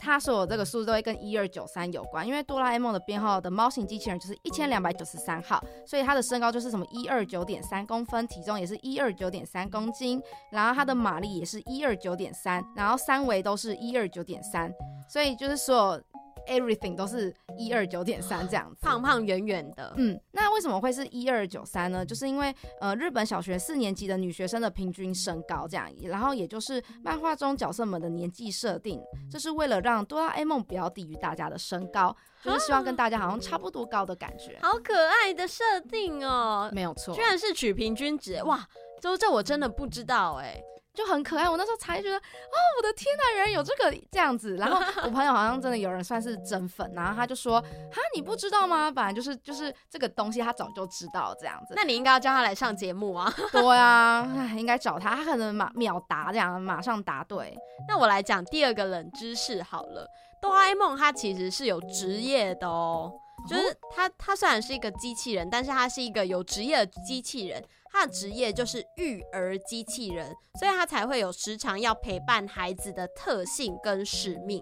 [0.03, 10.19] 它所有这个数字都会跟一二九三有关，因为哆啦 A 梦的编号的猫型机器人就是一千两百九十三号，所以它的身高就是什么一二九点三公分，体重也是一二九点三公斤，
[10.51, 14.73] 然后它的马力也是一二九点三，然后三围都是一二九点三，
[15.07, 16.01] 所以就是所有。
[16.47, 19.93] Everything 都是一二九点三这样子，胖胖圆圆的。
[19.97, 22.05] 嗯，那为什么会是一二九三呢？
[22.05, 34.57] 就是因为呃，日本小学四年级的女学生的平均身高这样，然后也就是漫画中角色们的年纪设定，这是为了让哆啦 A 梦不要低于大家的身高， 就是希望跟大家好像差不多高的感觉。
[34.61, 38.67] 好可爱的设定哦，没有错，居然是取平均值哇！
[38.99, 40.61] 这这我真的不知道哎。
[40.93, 44.57] 就很可爱，我那时候才觉得，哦，我的天呐，原来有这个这样子。
[44.57, 48.91] 然后我朋友好像真的有人算是真粉，然后他就说，哈，你不知道吗？
[48.91, 51.73] 本来就是就是这个东西，他早就知道这样子。
[51.77, 53.33] 那你应该要叫他来上节目啊。
[53.53, 54.25] 对啊，
[54.57, 57.57] 应该找他，他可能马秒答这样，马上答对。
[57.87, 60.05] 那我来讲第二个冷知识好了，
[60.41, 63.13] 哆啦 A 梦它其实是有职业的哦，
[63.49, 67.63] 就是它它虽然是一个机器人，但是它是一个有职业的机器人。
[67.91, 74.61] 他的职业就是育儿机器人，所以他才会有时常要陪伴孩子的特性跟使命，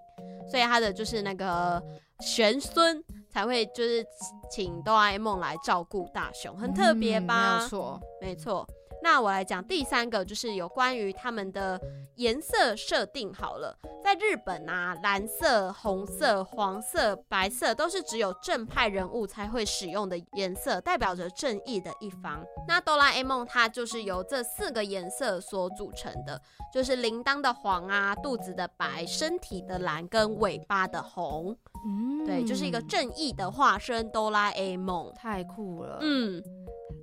[0.50, 1.82] 所以他的就是那个
[2.22, 4.04] 玄孙才会就是
[4.50, 7.58] 请哆啦 A 梦来照顾大雄，很特别吧？
[7.58, 8.68] 没有错，没错。
[9.01, 11.79] 那我来讲第三个，就是有关于他们的
[12.15, 13.33] 颜色设定。
[13.33, 22.43] 好了，在日本啊，蓝色、红色、黄色、白色都是只有正派人物才会使用的颜色，代表着正义的一方。
[22.67, 26.41] 那哆啦 A 梦它就是由这四个颜色所组成的，
[26.73, 31.55] 就是铃铛的黄啊，肚子的白，身体的蓝，跟尾巴的红。
[31.85, 35.99] 嗯，对，就是一个正义的化身，哆啦 A 梦，太酷了。
[36.01, 36.43] 嗯。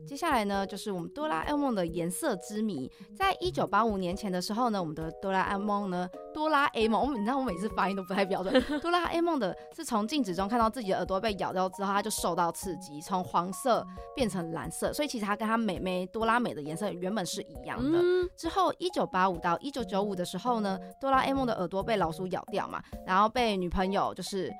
[0.06, 2.90] 接下来呢，就是我们哆啦 A 梦的颜色之谜。
[3.16, 8.62] 在一九八五年前的时候呢，我们的哆啦 A 梦呢，哆啦 A 梦，我你知道我每次发音都不太标准。
[8.80, 18.00] 哆啦 A 梦的是从镜子中看到自己的耳朵被咬掉之后，他就受到刺激，从黄色变成蓝色，所以其实他跟他妹妹哆啦美的颜色原本是一样的。
[18.36, 24.52] 之后一九八五到一九九五的时候呢，哆啦 A 梦的耳朵被老鼠咬掉嘛，然后被女朋友就是。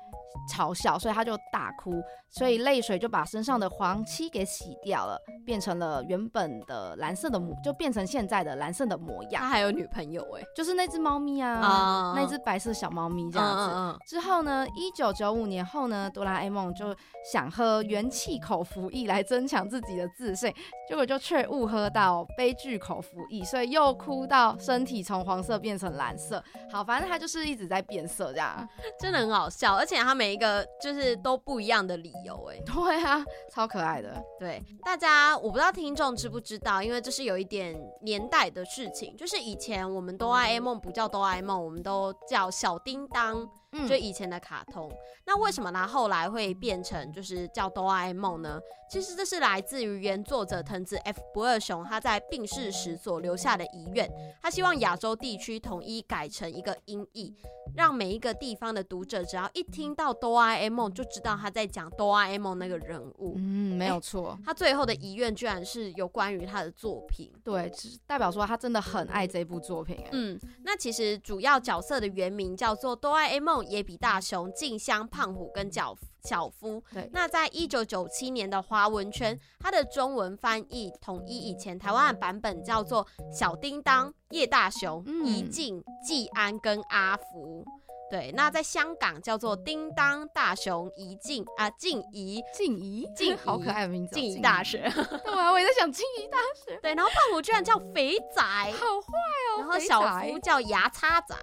[0.51, 9.41] 嘲笑，所以他就大哭，所以泪水就把身上的黄漆给洗掉了，变成了原本的蓝色的模，就变成现在的蓝色的模样。
[9.43, 13.99] 他还有女朋友哎，就是那只猫咪啊，那只白色小猫咪这样子。
[14.07, 16.95] 之后呢，一九九五年后呢，哆啦 A 梦就
[17.31, 20.53] 想喝元气口服液来增强自己的自信，
[20.87, 26.43] 结果就却误喝到悲剧口服液，所以又哭到身体从黄色变成蓝色。
[26.71, 28.67] 好，反正他就是一直在变色这样，
[28.99, 32.57] 真的很好笑，而且他每一个就是都不一样的理由哎。
[32.65, 34.19] 对啊，超可爱的。
[34.39, 43.47] 对，大家我不知道听众知不知道，因为这是有一点年代的事情，就是以前我们哆啦 A 梦不叫哆啦 A 梦，我们都叫小叮当。
[43.87, 44.89] 就以前的卡通，
[45.25, 48.59] 那为什么它后来会变成就是叫哆啦 A 梦呢？
[48.89, 54.09] 其实这是来自于原作者藤子 F 不二雄他在病逝时所留下的遗愿，
[54.41, 57.35] 他希望亚洲地区统一改成一个音译，
[57.75, 63.33] 让每一个地方的读者只要一听到哆啦 A 梦就知道他在讲哆啦 A 梦那个人物。
[63.35, 64.39] 嗯，没有错。
[64.45, 67.69] 他最后的遗愿居然是有关于他的作品，对，
[68.05, 69.97] 代表说他真的很爱这部作品。
[70.13, 73.56] 嗯，那其实主要角色的原名叫做哆啦 A 梦。
[73.63, 76.83] 野比大雄、静香、胖虎跟脚小夫。
[76.93, 87.65] 对，那在一九九七年的华文圈，它的中文翻译统一以前台湾的版本叫做小叮当、叶大雄、怡静、季安跟阿福。
[88.09, 94.89] 对，那在香港叫做叮当、大雄、怡静啊、静怡、静怡、静 好可爱的名字，静怡大学。
[95.25, 96.79] 对啊，我也在想静怡大学。
[96.81, 99.11] 对，然后胖虎居然叫肥仔，好坏
[99.51, 99.59] 哦。
[99.59, 101.35] 然后小夫叫牙叉仔。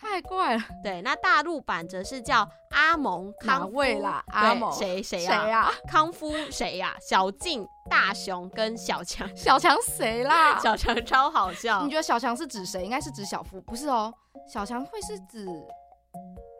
[0.00, 5.70] 太怪了，对，那大陆版则是叫阿蒙康卫啦，阿蒙谁谁呀？
[5.86, 6.96] 康夫谁呀？
[7.00, 10.58] 小静、大雄跟小强，小强谁啦？
[10.62, 11.82] 小强超好笑。
[11.82, 12.82] 你觉得小强是指谁？
[12.82, 14.12] 应该是指小夫，不是哦。
[14.48, 15.44] 小强会是指，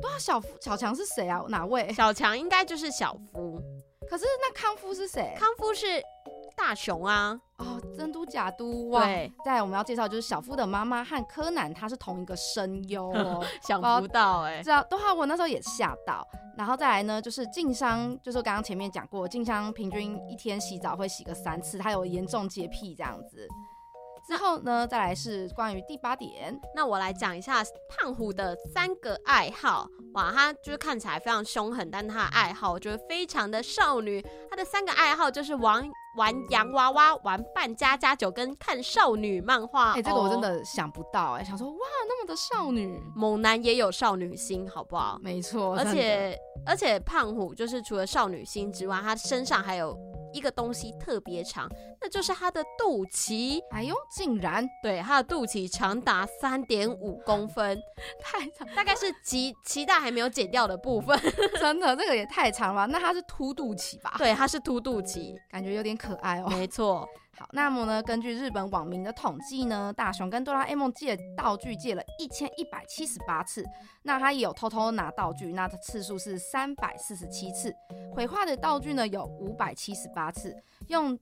[0.03, 1.42] 对啊，小夫小强是谁啊？
[1.48, 1.90] 哪位？
[1.94, 3.59] 小强应该就是小夫。
[4.09, 5.35] 可是那康夫是谁？
[5.38, 5.87] 康夫是。
[6.61, 9.03] 大雄啊，哦，真都假都哇！
[9.05, 16.27] 对，在我们要介绍就是小夫的妈妈和柯南，他是同一个声优哦， 想不到哎，知道都好我那时候也吓到。
[16.59, 23.49] 然后再来呢，就是静香，就是刚刚前面讲过，静香平均一天洗澡会洗个三次，她有严重洁癖这样子。
[24.29, 29.88] 之后呢，再来是关于第八点，那我来讲一下胖虎的三个爱好。
[30.12, 34.25] 哇，他就是看起来非常凶狠，但他的爱好我觉得非常的少女。
[34.51, 35.83] 他的三个爱好就是玩
[36.16, 39.92] 玩洋娃娃、玩扮家家酒跟看少女漫画。
[39.92, 45.18] 哎，这个我真的想不到哎，想说哇，那么的少女，猛男也有少女心，好不好？
[45.23, 49.96] 没错，而且而且胖虎就是除了少女心之外，他身上还有。
[50.32, 51.68] 一个东西特别长，
[52.00, 53.60] 那就是它的肚脐。
[53.70, 57.80] 哎呦，竟然对它的肚脐长达三点五公分，
[58.20, 61.18] 太长，大概是脐脐带还没有剪掉的部分。
[61.60, 62.86] 真的，这个也太长了。
[62.86, 64.14] 那它是凸肚脐吧？
[64.18, 66.48] 对，它是凸肚脐，感觉有点可爱哦。
[66.50, 67.08] 没错。
[67.40, 68.03] 好，那么呢？
[68.03, 73.64] 根据日本网民的统计呢，大雄跟哆啦 A 梦借道具借了一千一百七十八次，
[74.03, 77.74] 那他也有偷偷拿道具，那次数是三百四十七次。
[78.14, 80.55] 毁坏的道具呢有五百七十八次，
[80.88, 81.18] 用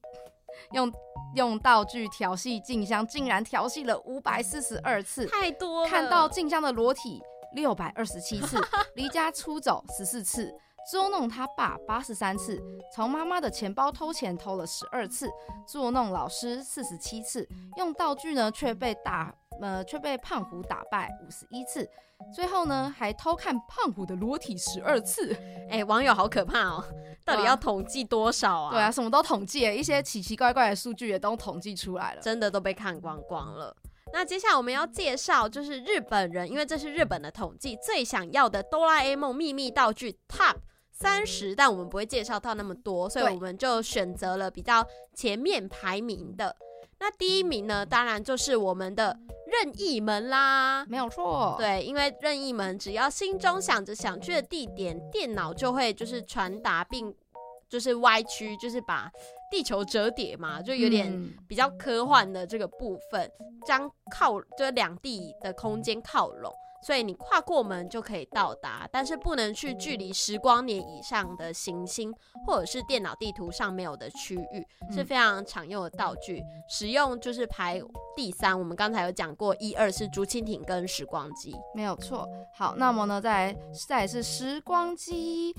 [0.72, 0.92] 用
[1.37, 5.88] 用道具调戏静香，竟然调戏了五百四十二次，太多了。
[5.88, 7.22] 看到静香的裸体
[7.54, 8.59] 六百二十七次，
[8.96, 10.52] 离家出走十四次。
[10.90, 12.62] 捉弄他爸八十三次，
[12.94, 15.28] 从妈妈的钱包偷钱偷了十二次，
[15.66, 21.88] 捉弄老师四十七次，用道具呢却被打呃却被胖虎打败五十一次，
[22.32, 25.36] 最后呢还偷看胖虎的裸体十二次。
[25.68, 26.84] 哎，网友好可怕哦，
[27.24, 28.70] 到底要统计多少啊？
[28.70, 33.76] 对啊，什么都统计，一些奇奇怪怪的数据也都统计出来了，真的都被看光光了。
[34.12, 40.56] 那接下来我们要介绍就是日本人，因为这是日本的统计最想要的哆啦 A 梦秘密道具 Top。
[40.90, 46.56] 三十，但我们不会介绍到那么多，所以我们就选择了比较前面排名的。
[46.98, 49.16] 那第一名呢，当然就是我们的
[49.46, 51.54] 任意门啦，没有错。
[51.56, 57.14] 对，因为任意门只要心中想着想去的地点，电脑就会就是传达并
[57.68, 59.08] 就是歪曲，就是把
[59.50, 61.12] 地球折叠嘛，就有点
[61.46, 63.30] 比较科幻的这个部分，
[63.66, 66.52] 将靠就两地的空间靠拢。
[66.80, 72.14] 所以你跨过门就可以到达，但是不能去距离十光年以上的行星，
[72.46, 76.40] 或者是电脑地图上没有的区域，是非常常用的道具。
[76.68, 77.82] 使用就是排
[78.14, 78.56] 第三。
[78.56, 82.28] 我们刚才有讲过，一二是竹蜻蜓跟时光机，没有错。
[82.54, 83.54] 好，那么呢，再
[83.88, 85.52] 再是时光机，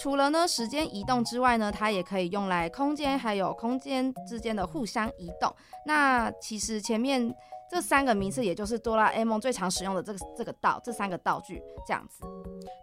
[0.00, 5.54] 除了呢时间移动之外呢，它也可以用来空间还有空间之间的互相移动。
[5.86, 7.34] 那其实前面。
[7.70, 12.24] 这三个名次，也就是哆啦 A 梦最常使用的这个这个道，这三个道具这样子。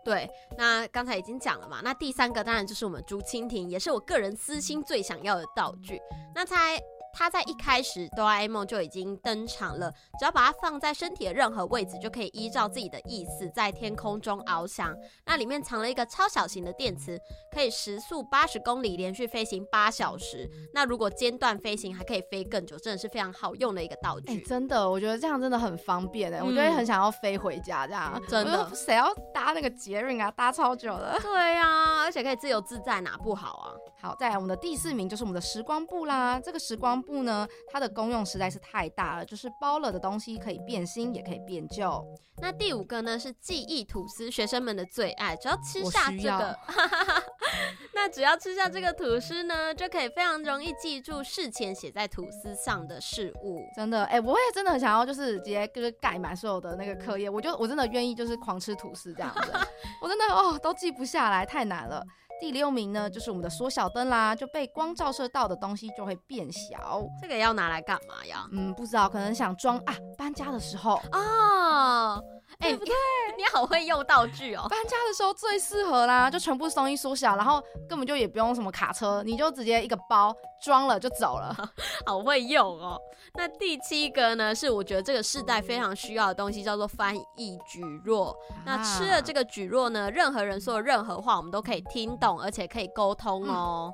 [0.03, 5.99] 对，那刚才已经讲了嘛，那第三个当然就是我们竹蜻蜓，也是我个人私心最想要的道具。
[6.35, 6.79] 那猜。
[7.17, 14.93] 它在一开始哆啦 A 梦就已经登场了，只要把它放在身体的任何位置，就可以依照自己的意思在天空中翱翔。
[15.25, 17.17] 那里面藏了一个超小型的电池，
[17.53, 20.49] 可以时速八十公里，连续飞行八小时。
[20.73, 24.41] 那如果间断飞行，还可以飞更久，真的是非常好用的一个道具。
[24.41, 28.21] 真的，我觉得这样真的很方便哎，我觉得很想要飞回家这样。
[28.27, 30.29] 真的，谁要搭那个捷运啊？
[30.31, 31.17] 搭超久的。
[31.21, 33.71] 对呀，而且可以自由自在，哪不好啊？
[34.01, 36.39] 好，再来我们的第四名就是我们的时光布啦。
[36.39, 42.03] 这个时光布呢，它的功用实在是太大了，就是包了的东西可以变新，也可以变旧。
[42.41, 46.57] 那第五个呢是记忆吐司，学生们的最爱，只要吃下这个，
[47.95, 53.61] 那只要吃下这个吐司呢，就可以非常容易记住事前写在吐司上的事物。
[53.73, 59.53] 真的，哎，我也真的很想要，就是直接就是盖满所有的那个课业，我就我真的愿意就是狂吃吐司这样子，
[60.01, 62.03] 我真的哦都记不下来，太难了。
[62.39, 67.03] 第六名呢，就是我们的缩小灯啦，就被光照射到的东西就会变小。
[67.21, 68.47] 这个要拿来干嘛呀？
[68.51, 72.19] 嗯，不知道，可能想装啊，搬家的时候啊。
[72.59, 72.93] 哎，不对，
[73.37, 74.65] 你好会用道具哦！
[74.69, 80.33] 搬家的时候最适合啦，就全部松一缩小，然后根本就也不用什么卡车，你就直接一个包
[80.63, 81.55] 装了就走了，
[82.05, 82.99] 好会用哦。
[83.33, 88.35] 那第七个呢，是我觉得这个世代非常需要的东西，叫做翻译举弱。
[88.65, 93.93] 那吃了这个举弱呢，任何人说的任何话，我们都可以听懂，而且可以沟通哦。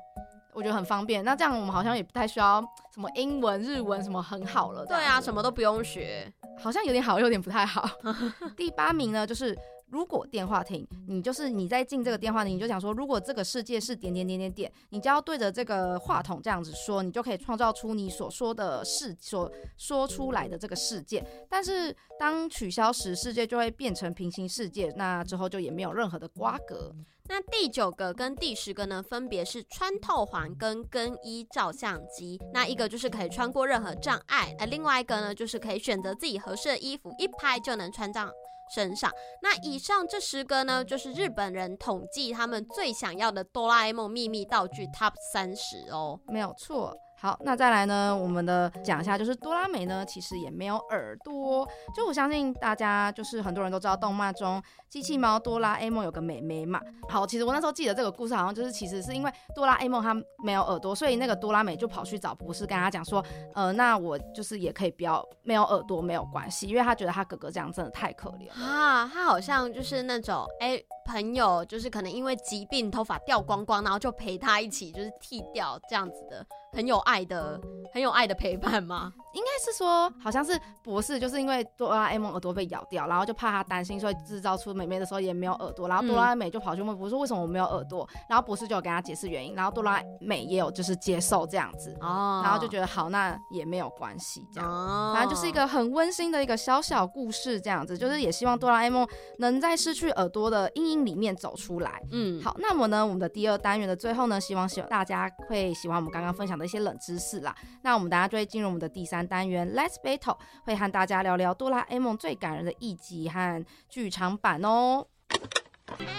[0.54, 1.24] 我觉得很方便。
[1.24, 2.62] 那这样我们好像也不太需要
[2.94, 4.84] 什么英文、日文什么很好了。
[4.84, 6.30] 对啊，什么都不用学，
[6.62, 7.88] 好像有点好，有点不太好。
[8.56, 9.56] 第八名呢，就是
[9.92, 21.22] 如果电话亭，你就是你在进这个电话亭，你就想说，如果这个世界是点点点点点，你就要对着这个话筒这样子说，你就可以创造出你所说的事所说出来的这个世界。
[21.46, 26.90] 但是当取消时，世界就会变成平行世界，那之后就也没有任何的瓜葛。
[27.28, 32.40] 那第九个跟第十个呢，分别是穿透环跟更衣照相机。
[32.54, 38.30] 那一个就是可以穿过任何障碍，那另外一个呢，就是可以选择自己合适的衣服，一拍就能穿上
[38.74, 39.10] 身上。
[39.42, 46.96] 那以上这十个呢，就是日本人统计他们最想要的哆啦 A 梦秘密道具 Top 三十哦，没有错。
[47.22, 48.12] 好，那再来呢？
[48.14, 51.64] 我们的讲一下，就是多拉美呢，其实也没有耳朵。
[51.94, 56.80] 就我相信大家，就是很多人都知道，动漫中机器猫哆啦 A 梦有个美眉嘛。
[57.08, 60.12] 好，其实我那时候记得这个故事，好像就是其实是因为哆啦 A 梦它
[60.42, 69.08] 没有耳朵，所以那个多拉美就跑去找博士，跟他讲说，呃，那我就是也可以不要没有耳朵没有关系，因为他觉得他哥哥这样真的太可怜啊。
[69.14, 70.82] 他好像就是那种哎。
[71.04, 77.60] 朋友就是可能因为疾病头发掉光光，然后就陪他一起就是剃掉这样子的，很有爱的
[77.92, 79.12] 很有爱的陪伴吗？
[79.34, 100.91] 应该是说好像是博士就是因为哆啦 A 梦耳朵被咬掉，然后就怕他担心，所以制造出美美的时候也没有耳朵，然后哆啦美就跑去问博士为什么我没有耳朵，然后博士就有跟他解释原因，然后哆啦美也有就是接受这样子，哦，然后就觉得好那也没有关系这样，反正就是一个很温馨的一个小小故事这样子，就是也希望哆啦 A 梦能在失去耳朵的阴影。
[100.96, 107.54] 里面走出来，嗯，好，那么呢，我们的第二单元的最后呢，希望希望大家会喜欢我们刚刚分享的一些冷知识啦。
[107.82, 115.06] 那我们大家就会进入我们的第三单元，Let's Battle，会和大家聊聊哆啦 A 梦最感人的一集和剧场版哦。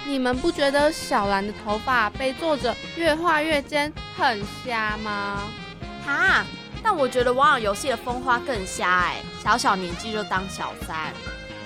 [0.06, 5.42] 你们不觉得小兰的头发被作者越画越尖很瞎吗？
[6.06, 6.46] 哈，
[6.84, 11.12] 但我觉得网友游戏的风花更瞎哎，小小年纪就当小三。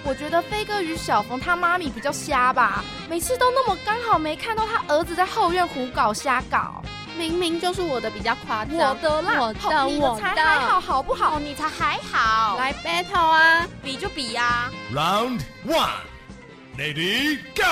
[0.08, 6.82] 我觉得飞哥与小冯他妈咪比较瞎吧，每次都那么刚好没看到他儿子在后院胡搞瞎搞，
[7.18, 11.38] 明明就是我的比较夸张，我的啦，我的你的才还好好不好？
[11.42, 14.72] 你才还好，来 battle 啊，比就比呀。
[14.94, 17.64] Round one，Lady Go，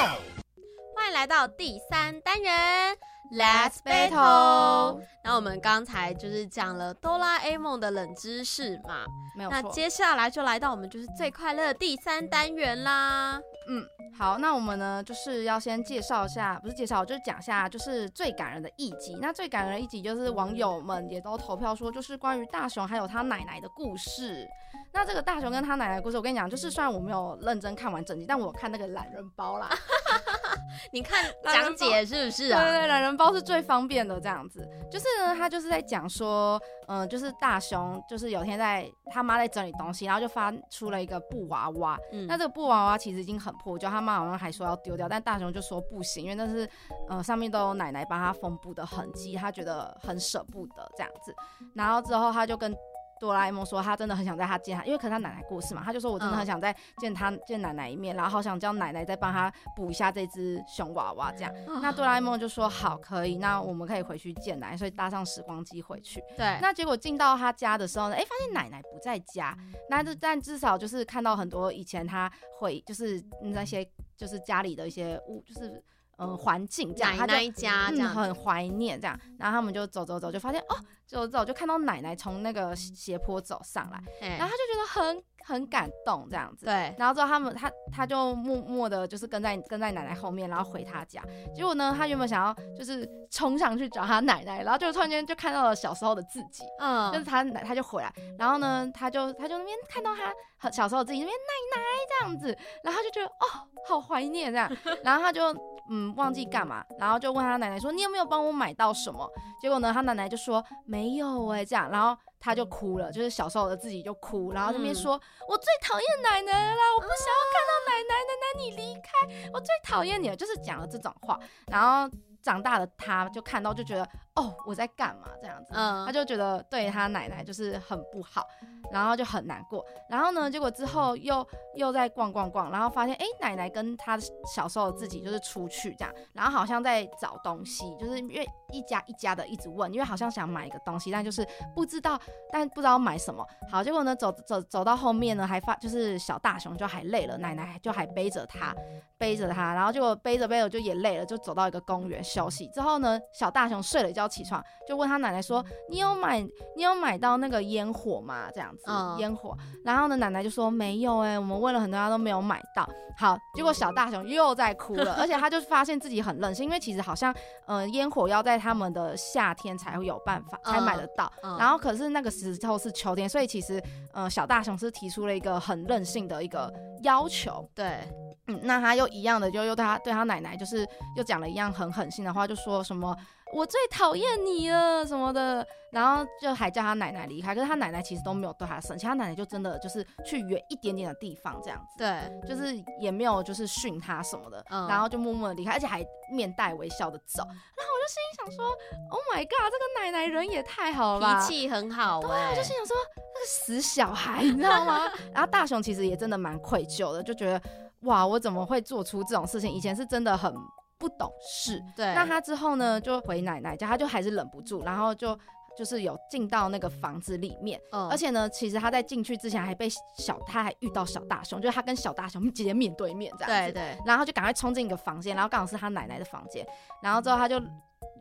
[0.93, 2.97] 欢迎来到第三单元。
[3.31, 5.01] Let's battle。
[5.23, 9.05] 那我们刚才就是讲了哆啦 A 梦的冷知识嘛，
[9.35, 9.61] 没有错。
[9.61, 13.39] 那接下来就来到我们就是最快乐的第三单元啦。
[13.67, 13.83] 嗯，
[14.15, 19.17] 好，那我们呢就是要先介绍一下，不是介绍，就是讲一下就是最感人的一集。
[19.19, 24.47] 那最感人的一集就是网友们也都投票说，就是关于大雄还有他奶奶的故事。
[24.93, 29.69] 那这个大雄跟他奶奶的故事，我跟你讲，就是虽然我没有认真看完整集，但我有看那个懒人包啦。
[30.91, 32.61] 你看 讲解是不是啊？
[32.61, 34.67] 对对，懒人包是最方便的，这样子。
[34.91, 41.97] 就是呢，他就是在讲说，嗯，就是大雄，就是有天在他妈在整理东西，然后就发出了一个布娃娃。
[42.11, 46.69] 嗯，那这个布娃娃其实已经很破旧，他妈好像还说要丢掉，但大雄就说不行，因为那是，
[47.09, 51.35] 呃，上面都有奶奶帮他缝布的痕迹，他觉得很舍不得这样子。
[51.73, 52.75] 然后之后他就跟
[53.19, 61.53] 哆啦 A 梦说他真的很想在他见他，因为可能他奶奶过世嘛，他就说我真的很想再见他见奶奶一面，然后好想叫奶奶再帮他补一下这只熊娃娃这样。
[61.81, 66.23] 那哆啦 A 梦就说好可以，那我们可以回去见奶奶，所以搭上时光机回去。
[66.35, 69.57] 对，那结果进到他家的时候呢，哎，发现奶奶不在家，
[69.89, 73.87] 那这但至少就是看到很多以前他回就是那些
[74.17, 75.81] 就是家里的一些物，就是
[76.17, 80.75] 呃环境这样，奶奶家这样很怀念这样，然后他们就走走走，就发现哦。
[81.07, 86.65] 走走就看到奶奶从那个斜坡走上来，然后他就觉得很很感动这样子。
[86.65, 91.21] 对，然后之后他们他他就默默的，就是跟在跟在奶奶后面，然后回他家。
[91.53, 100.15] 结果呢，他原本想要就是冲上去找他奶奶，然后就突然间就看到了小时候的自己，嗯，就是他奶他就回来，然后呢，他就他就那边看到
[100.57, 101.37] 他小时候自己那边
[101.75, 104.69] 奶奶这样子，然后就觉得哦好怀念这样，
[105.03, 105.55] 然后他就
[105.91, 109.29] 嗯忘记干嘛，然后就问他奶奶说你有没有帮我买到什么？
[109.61, 110.63] 结果呢，他奶奶就说。
[110.87, 122.09] 没有哎，这样，然后他就哭了，就是小时候的自己就哭，然后那边说：“我最讨厌奶奶了，我不想要看到奶奶，奶奶你离开，我最讨厌你了。”就是讲了这种话，然后。
[122.45, 128.45] 长大的他就看到就觉得哦我在干嘛这样子，他就觉得对他奶奶就是很不好，
[128.91, 129.83] 然后就很难过。
[130.07, 134.15] 然后呢，结果之后又又在逛逛逛，然后发现哎奶奶跟他
[134.53, 141.43] 小时候自己就是出去这样，然后好像在找东西，就是因为一家一家的一直问，因为好像想买一个东西，但就是
[141.73, 142.19] 不知道，
[142.51, 143.43] 但不知道买什么。
[143.71, 148.75] 好，结果呢走走走到后面呢，还发就是小大熊就还累了，奶奶就还背着他
[149.17, 152.23] 背着他，然后结果背着背着就也累了，就走到一个公园。
[152.35, 156.41] 休息之后呢，小大熊睡了一觉起床，就问他奶奶说：“你有买
[156.75, 158.49] 你有买到那个烟火吗？
[158.53, 158.83] 这样子
[159.19, 167.33] 烟火。”然后呢，奶奶就说：“没有哎，我们问了很多家都没有买到。”好，结果小大熊又在哭了， 而且他就发现自己很任性，因为其实好像
[167.65, 173.81] 呃烟火要在他们的夏天才会有办法才买得到，然后可是那个时候是秋天，所以其实
[174.13, 176.71] 呃小大熊是提出了一个很任性的一个
[177.03, 177.65] 要求。
[177.73, 177.99] 对。
[178.47, 183.15] 嗯，那他又一样的，就又对他对他奶奶，就是又讲了一样很狠心的话，就说什么
[183.53, 187.53] 我最讨厌你了什么的，然后就还叫他奶奶离开。
[187.53, 197.43] 可是他奶奶其实都没有对他生气，他奶奶就真的就是去远一点点的地方这样子，对，就是也没有就是训他什么的，然后就默默的离开，而且还面带微笑的走。
[197.45, 198.65] 然后我就心里想说
[199.11, 202.19] ，Oh my god，这个奶奶人也太好了，脾气很好。
[202.21, 205.01] 对，我就心想说，那个死小孩，你知道吗？
[205.33, 207.61] 然后大雄其实也真的蛮愧疚的，就觉得。
[208.01, 209.71] 哇，我怎么会做出这种事情？
[209.71, 210.53] 以前是真的很
[210.97, 211.81] 不懂事。
[211.95, 215.37] 对，那他之后呢，就回奶奶家，他就还是忍不住，然后就
[215.77, 217.79] 就是有进到那个房子里面。
[217.91, 219.87] 嗯，而且呢，其实他在进去之前还被
[220.17, 223.71] 小，他还遇到小大熊，就是他跟小大熊直接面对面这样子。
[223.73, 223.97] 对对。
[224.05, 226.65] 然后就赶快冲进一个房间，然后刚好是他奶奶的房间，
[227.01, 227.61] 然后之后他就。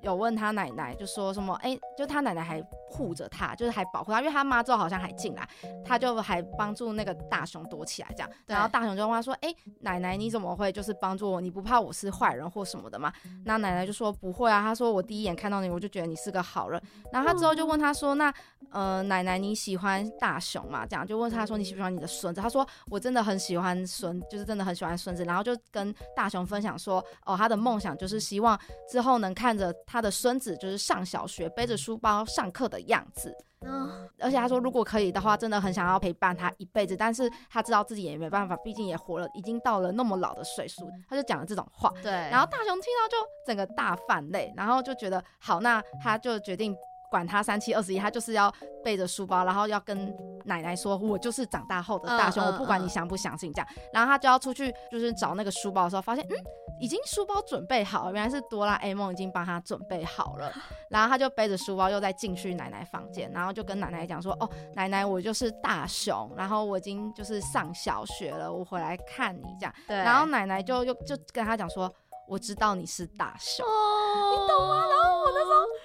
[0.05, 1.55] 有问他奶奶，就说什么？
[1.62, 5.48] 哎，就他奶奶还护着他，就是还保护他，因为他妈之后好像还进来，
[5.84, 8.30] 他就还帮助那个大熊躲起来这样。
[8.46, 11.40] 然后大熊就问他说：“哎，奶奶你怎么会就是帮助我？
[11.40, 13.11] 你不怕我是坏人或什么的吗？”
[13.44, 16.80] 那奶奶就说：“不会啊。”他说：“我第一眼看到你，我就觉得你是个好人。”
[17.11, 18.32] 然后他之后就问他说：“那
[18.70, 28.59] 呃，奶奶你喜欢大熊吗？”这样就问他说：“你喜不喜欢你的孙子？”他说：“我真的很喜欢孙，就是真的很喜欢孙子。”然后就跟大熊分享说：“哦，他的梦想就是希望
[28.90, 41.90] 之后能看着。”他的孙子就是上小学背着书包上课的样子，嗯，而且他说如果可以的话，真的很想要陪伴他一辈子，但是他知道自己也没办法，毕竟也活了，已经到了那么老的岁数，他就讲了这种话。
[42.03, 43.16] 对，然后大雄听到就
[43.47, 46.74] 整个大泛泪，然后就觉得好，那他就决定。
[47.15, 48.53] 管他三七二十一，他就是要
[48.83, 50.12] 背着书包，然后要跟
[50.47, 56.35] 奶奶说：“我就是长大后的大雄，我不管你相不相信这样。”然后他就要出去，就是找那个书包的时候，发现嗯，
[56.81, 60.53] 已经书包准备好了，原来是哆啦 A 梦已经帮他准备好了。
[60.91, 69.97] 然后他就背着书包又再进去奶奶房间，然后就跟奶奶讲说：“哦，奶奶，我就是大雄，然后我已经就是上小学了，我回来看你这样。”对。
[69.99, 71.89] 然后奶奶就又就跟他讲说。
[72.27, 74.83] 我知道你是大熊，你懂吗？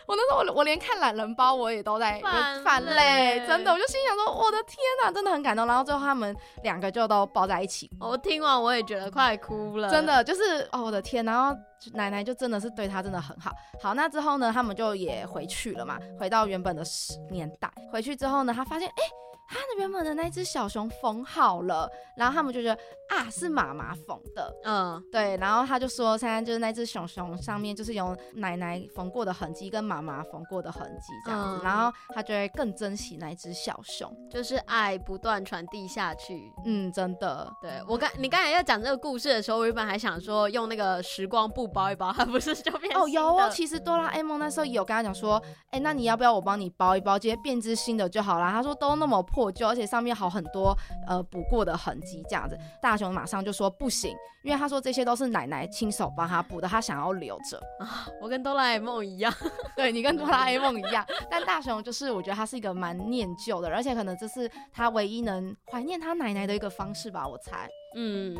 [0.09, 2.19] 我那时候，我我我连看懒人包我也都在
[2.65, 5.67] 泛泪，真的，我就心想说，我的天哪，真的很感动。
[5.67, 11.23] 然后最后他们两个就都抱在一起，我听完我也觉得快哭了，真的就是哦，我的天。
[11.23, 11.55] 然后
[11.93, 13.51] 奶奶就真的是对他真的很好。
[13.79, 17.71] 好，那之后呢，他们就也回去了嘛，回到原本的十年代。
[17.91, 19.03] 回去之后呢，他发现哎。
[19.49, 22.79] 他的原本的那只小熊缝好了，然后他们就觉得
[23.09, 45.41] 啊是妈妈缝的，嗯，对，然后他就说现在就是那只熊熊上面就是有奶奶缝过的痕迹跟妈妈缝过的痕迹这样子，然后他就会更珍惜那只小熊，就是爱不断传递下去，嗯，真的，对我刚你刚才要讲这个故事的时候，我原本还想说用那个时光布包一包，它不是就变哦有哦，其实哆啦 A 梦那时候有跟他讲说，
[45.71, 48.51] 哎，那你要不要我帮你包一包，直接变只新的就好了。
[48.51, 50.75] 他说都那么破旧，而且上面好很多
[51.07, 52.57] 呃补过的痕迹，这样子。
[52.81, 58.07] 大雄马上就说不行，因为他说这些都是奶奶亲手帮他补的，他想要留着啊。
[58.21, 59.33] 我跟哆啦 A 梦一样，
[59.77, 67.69] 对你跟哆啦 A 梦一样，但大雄就是我觉得他是一个蛮念旧的，而且可能这是他唯一能怀念他奶奶的一个方式吧，我猜。
[67.95, 68.35] 嗯。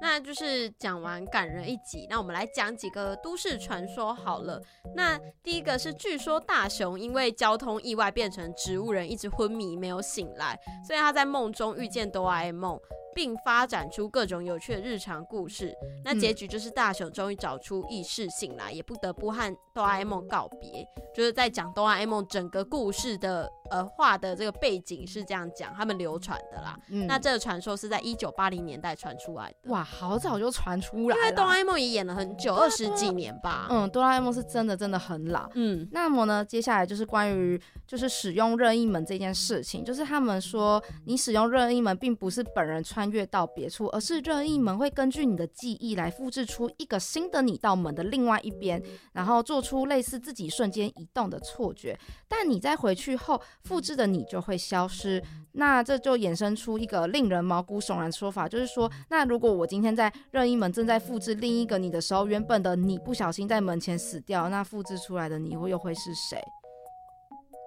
[0.00, 4.60] 那就是讲完感人一集，那我们来讲几个都市传说好了。
[4.94, 12.80] 那第一个是，据说大雄因为交通意外变成植物人，一直昏迷没有醒来，所以他在梦中遇见哆啦 A 梦。
[13.14, 15.74] 并发展出各种有趣的日常故事。
[16.04, 20.86] 那结局就是大雄终于找出意识，醒来也不得不和哆啦 A 梦告别。
[21.14, 26.78] 就是在讲哆啦 A 梦整个故事的呃画的这个背景是这样讲，他们流传的啦。
[27.08, 29.70] 那这个传说是在一九八零年代传出来的。
[29.70, 31.16] 哇，好早就传出来。
[31.16, 33.66] 因为哆啦 A 梦也演了很久，二十几年吧。
[33.70, 35.50] 嗯，哆啦 A 梦是真的真的很老。
[35.54, 42.99] 嗯，那么呢，接下来就是关于就是使用任意门这件事情，就是他们说你使用任意门并不是本人穿。
[43.00, 48.82] 穿越到别处，而是任意门会根据你的记忆来复制出一个新的你到门的另外一边，
[49.14, 51.98] 然后做出类似自己瞬间移动的错觉。
[52.28, 55.22] 但你在回去后，复制的你就会消失。
[55.52, 66.38] 那这就衍生出一个令人毛骨悚然的说法，就是说，那如果我今天在任意门正在复制另一个你的时候，原本的你不小心在门前死掉，那复制出来的你又会是谁？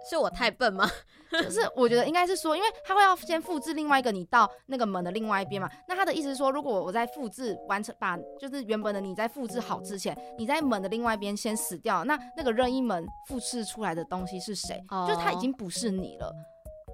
[0.10, 0.89] 是我太笨吗？
[1.32, 5.70] 就是我觉得应该是说，因为他会要先复制另外一个你到那个门的另外一边嘛。
[5.88, 14.84] 那他的意思是说，如果我在复制完成，把就是原本的你在复制好之前，你在门的另外一边先死掉，那那个任意门复制出来的东西是谁？
[15.08, 16.32] 就是他已经不是你了。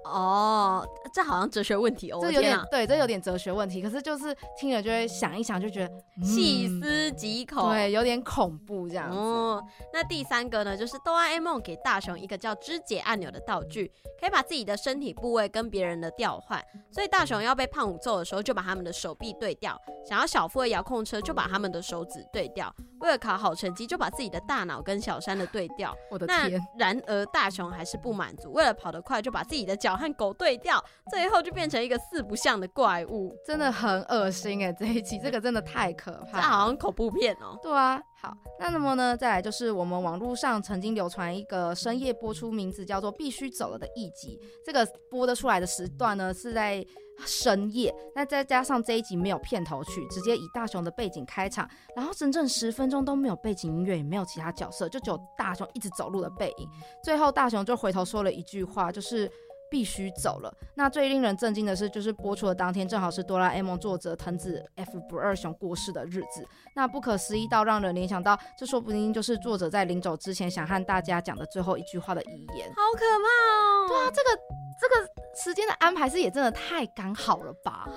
[0.04, 3.82] 哦，这好像哲学问题哦，这有点对，这有点哲学问题。
[3.82, 9.16] 可是就是听了就会想一想，就觉得细思极恐，对，有点恐怖这样子。
[9.16, 16.62] 哦，那第三个呢，就是哆啦 A 梦给大雄一个叫肢解按钮的道具，可以把自己的身体部位跟别人的调换。
[16.90, 19.74] 所以大雄要被胖虎揍的时候，就把他们的手臂对调；
[20.08, 22.68] 想要小夫的遥控车，就把他们的手指对调；
[23.00, 25.96] 为了考好成绩，就把自己的大脑跟小山的对调。
[26.10, 26.60] 我的天！
[26.76, 29.90] 然而大雄还是不满足，为了跑得快，就把自己的脚。
[30.00, 34.72] 和狗对调，最后就变成一个四不像的怪物，真的很恶心哎！
[34.72, 37.58] 这一集这个真的太可怕，这好像恐怖片哦。
[37.62, 46.84] 对啊，好，那那么呢，再来就是我们网络上曾经流传一个深夜播出，名字叫做《必须走了》的一集，这个播得出来的时段呢是在
[47.24, 51.66] 深夜，那再加上这一集没有片头曲，直接以大雄的背景开场，
[51.96, 56.68] 然后整整十分钟都没有背景音乐，也没有其他角色，就只有大雄一直走路的背影。
[57.02, 59.30] 最后大雄就回头说了一句话，就是。
[59.70, 60.52] 必须走了。
[60.74, 66.46] 那最令人震惊的是，就是播出的当天正好是哆啦 A 梦作者藤子 F 不二雄过世的日子。
[66.74, 72.68] 那不可思议到让人联想到，这说不定就是作者在临走之前想和大家讲的最后一句话的遗言。
[72.70, 73.88] 好可怕哦！
[73.88, 74.40] 对啊，这个
[74.80, 77.88] 这个时间的安排是也真的太刚好了吧？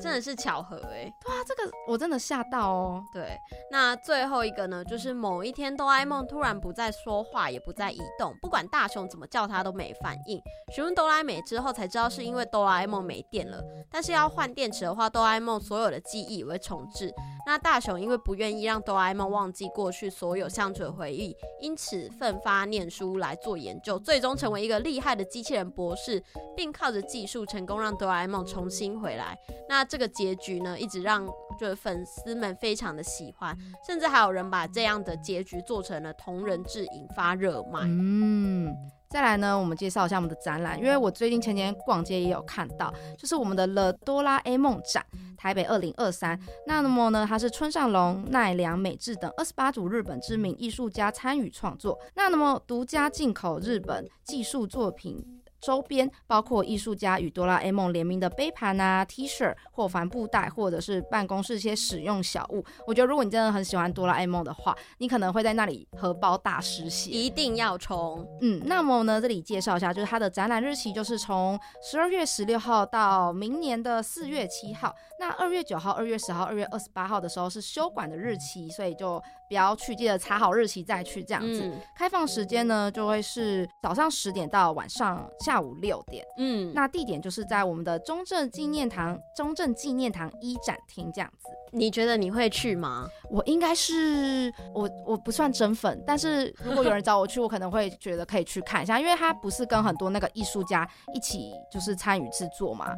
[0.00, 3.02] 真的是巧合哎，对啊，这个我真的吓到哦。
[3.12, 3.38] 对，
[3.70, 10.40] 那最后一个呢，就是某一天哆啦 A 梦突然不再说话，也不再移动，不管大雄怎么叫他都没反应。
[10.74, 17.12] 询问哆啦 A 梦之后才知道是因为哆啦 A 梦没电了，但是要换电池的话，哆啦 A 梦所有的记忆也会重置。
[17.46, 26.22] 那大雄因为不愿意让哆啦 A 梦忘记过去所有相处的回忆，因此奋发念书来做研究，最终成为一个厉害的机器人博士，
[26.54, 29.38] 并靠着技术成功让哆啦 A 梦重新回来。
[29.68, 31.26] 那这个结局呢，一直让
[31.58, 37.80] 就是粉丝们非常的喜欢，甚至还有人把这样的结局做成了同人志，引发热卖。
[37.84, 38.74] 嗯，
[39.10, 45.04] 再来呢，我们介绍一下我们的展览，因为我最近前天逛街也有看到，就是我们的了哆啦 A 梦展，
[45.36, 46.38] 台北二零二三。
[46.66, 55.24] 那那么呢，它是村上隆、奈良美智等二十八组日本知名艺术家参与创作，那那么独家进口日本技术作品。
[55.60, 62.64] 周边包括艺术家与哆啦 A 梦联名的杯盘啊、T 恤或帆布袋，或者是办公室一些使用小物。
[62.86, 67.10] 我觉得如果你真的很喜欢哆啦 A 梦的话，你可能会在那里荷包大失血。
[67.10, 68.26] 一定要冲！
[68.40, 74.94] 嗯，那么呢，这里介绍一下，就是它的展览日期就是从十二月十六号到明年的四月七号。
[75.18, 81.72] 那二月九号、二月十号、二月二十八号的时候是休馆的日期，所以就不要去，记得查好日期再去这样子。
[81.96, 85.28] 开放时间呢，就会是早上十点到晚上。
[85.40, 86.24] 下午六点。
[86.36, 91.48] 嗯，那地点就是在我们的中正纪念堂中正纪念堂一展厅这样子。
[91.70, 93.06] 你觉得你会去吗？
[93.30, 102.94] 我应该是我我不算真粉，但是如果有人找我去，我可能会觉得可以去看一下，因为他不是跟很多那个艺术家一起就是参与制作嘛，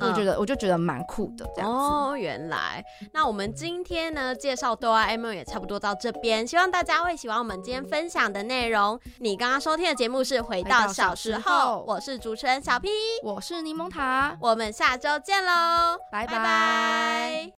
[0.00, 1.70] 我觉得我就觉得蛮酷的这样子。
[1.70, 8.98] 哦，原来那我们今天呢介绍哆啦 A 梦也差不多到这边，希望大家会喜欢我们今天分享的内容。
[9.18, 11.52] 你刚刚收听的节目是《回到小时候》，
[11.86, 12.88] 我是主持人小 P，
[13.22, 17.52] 我是柠檬塔，我们下周见喽，拜拜。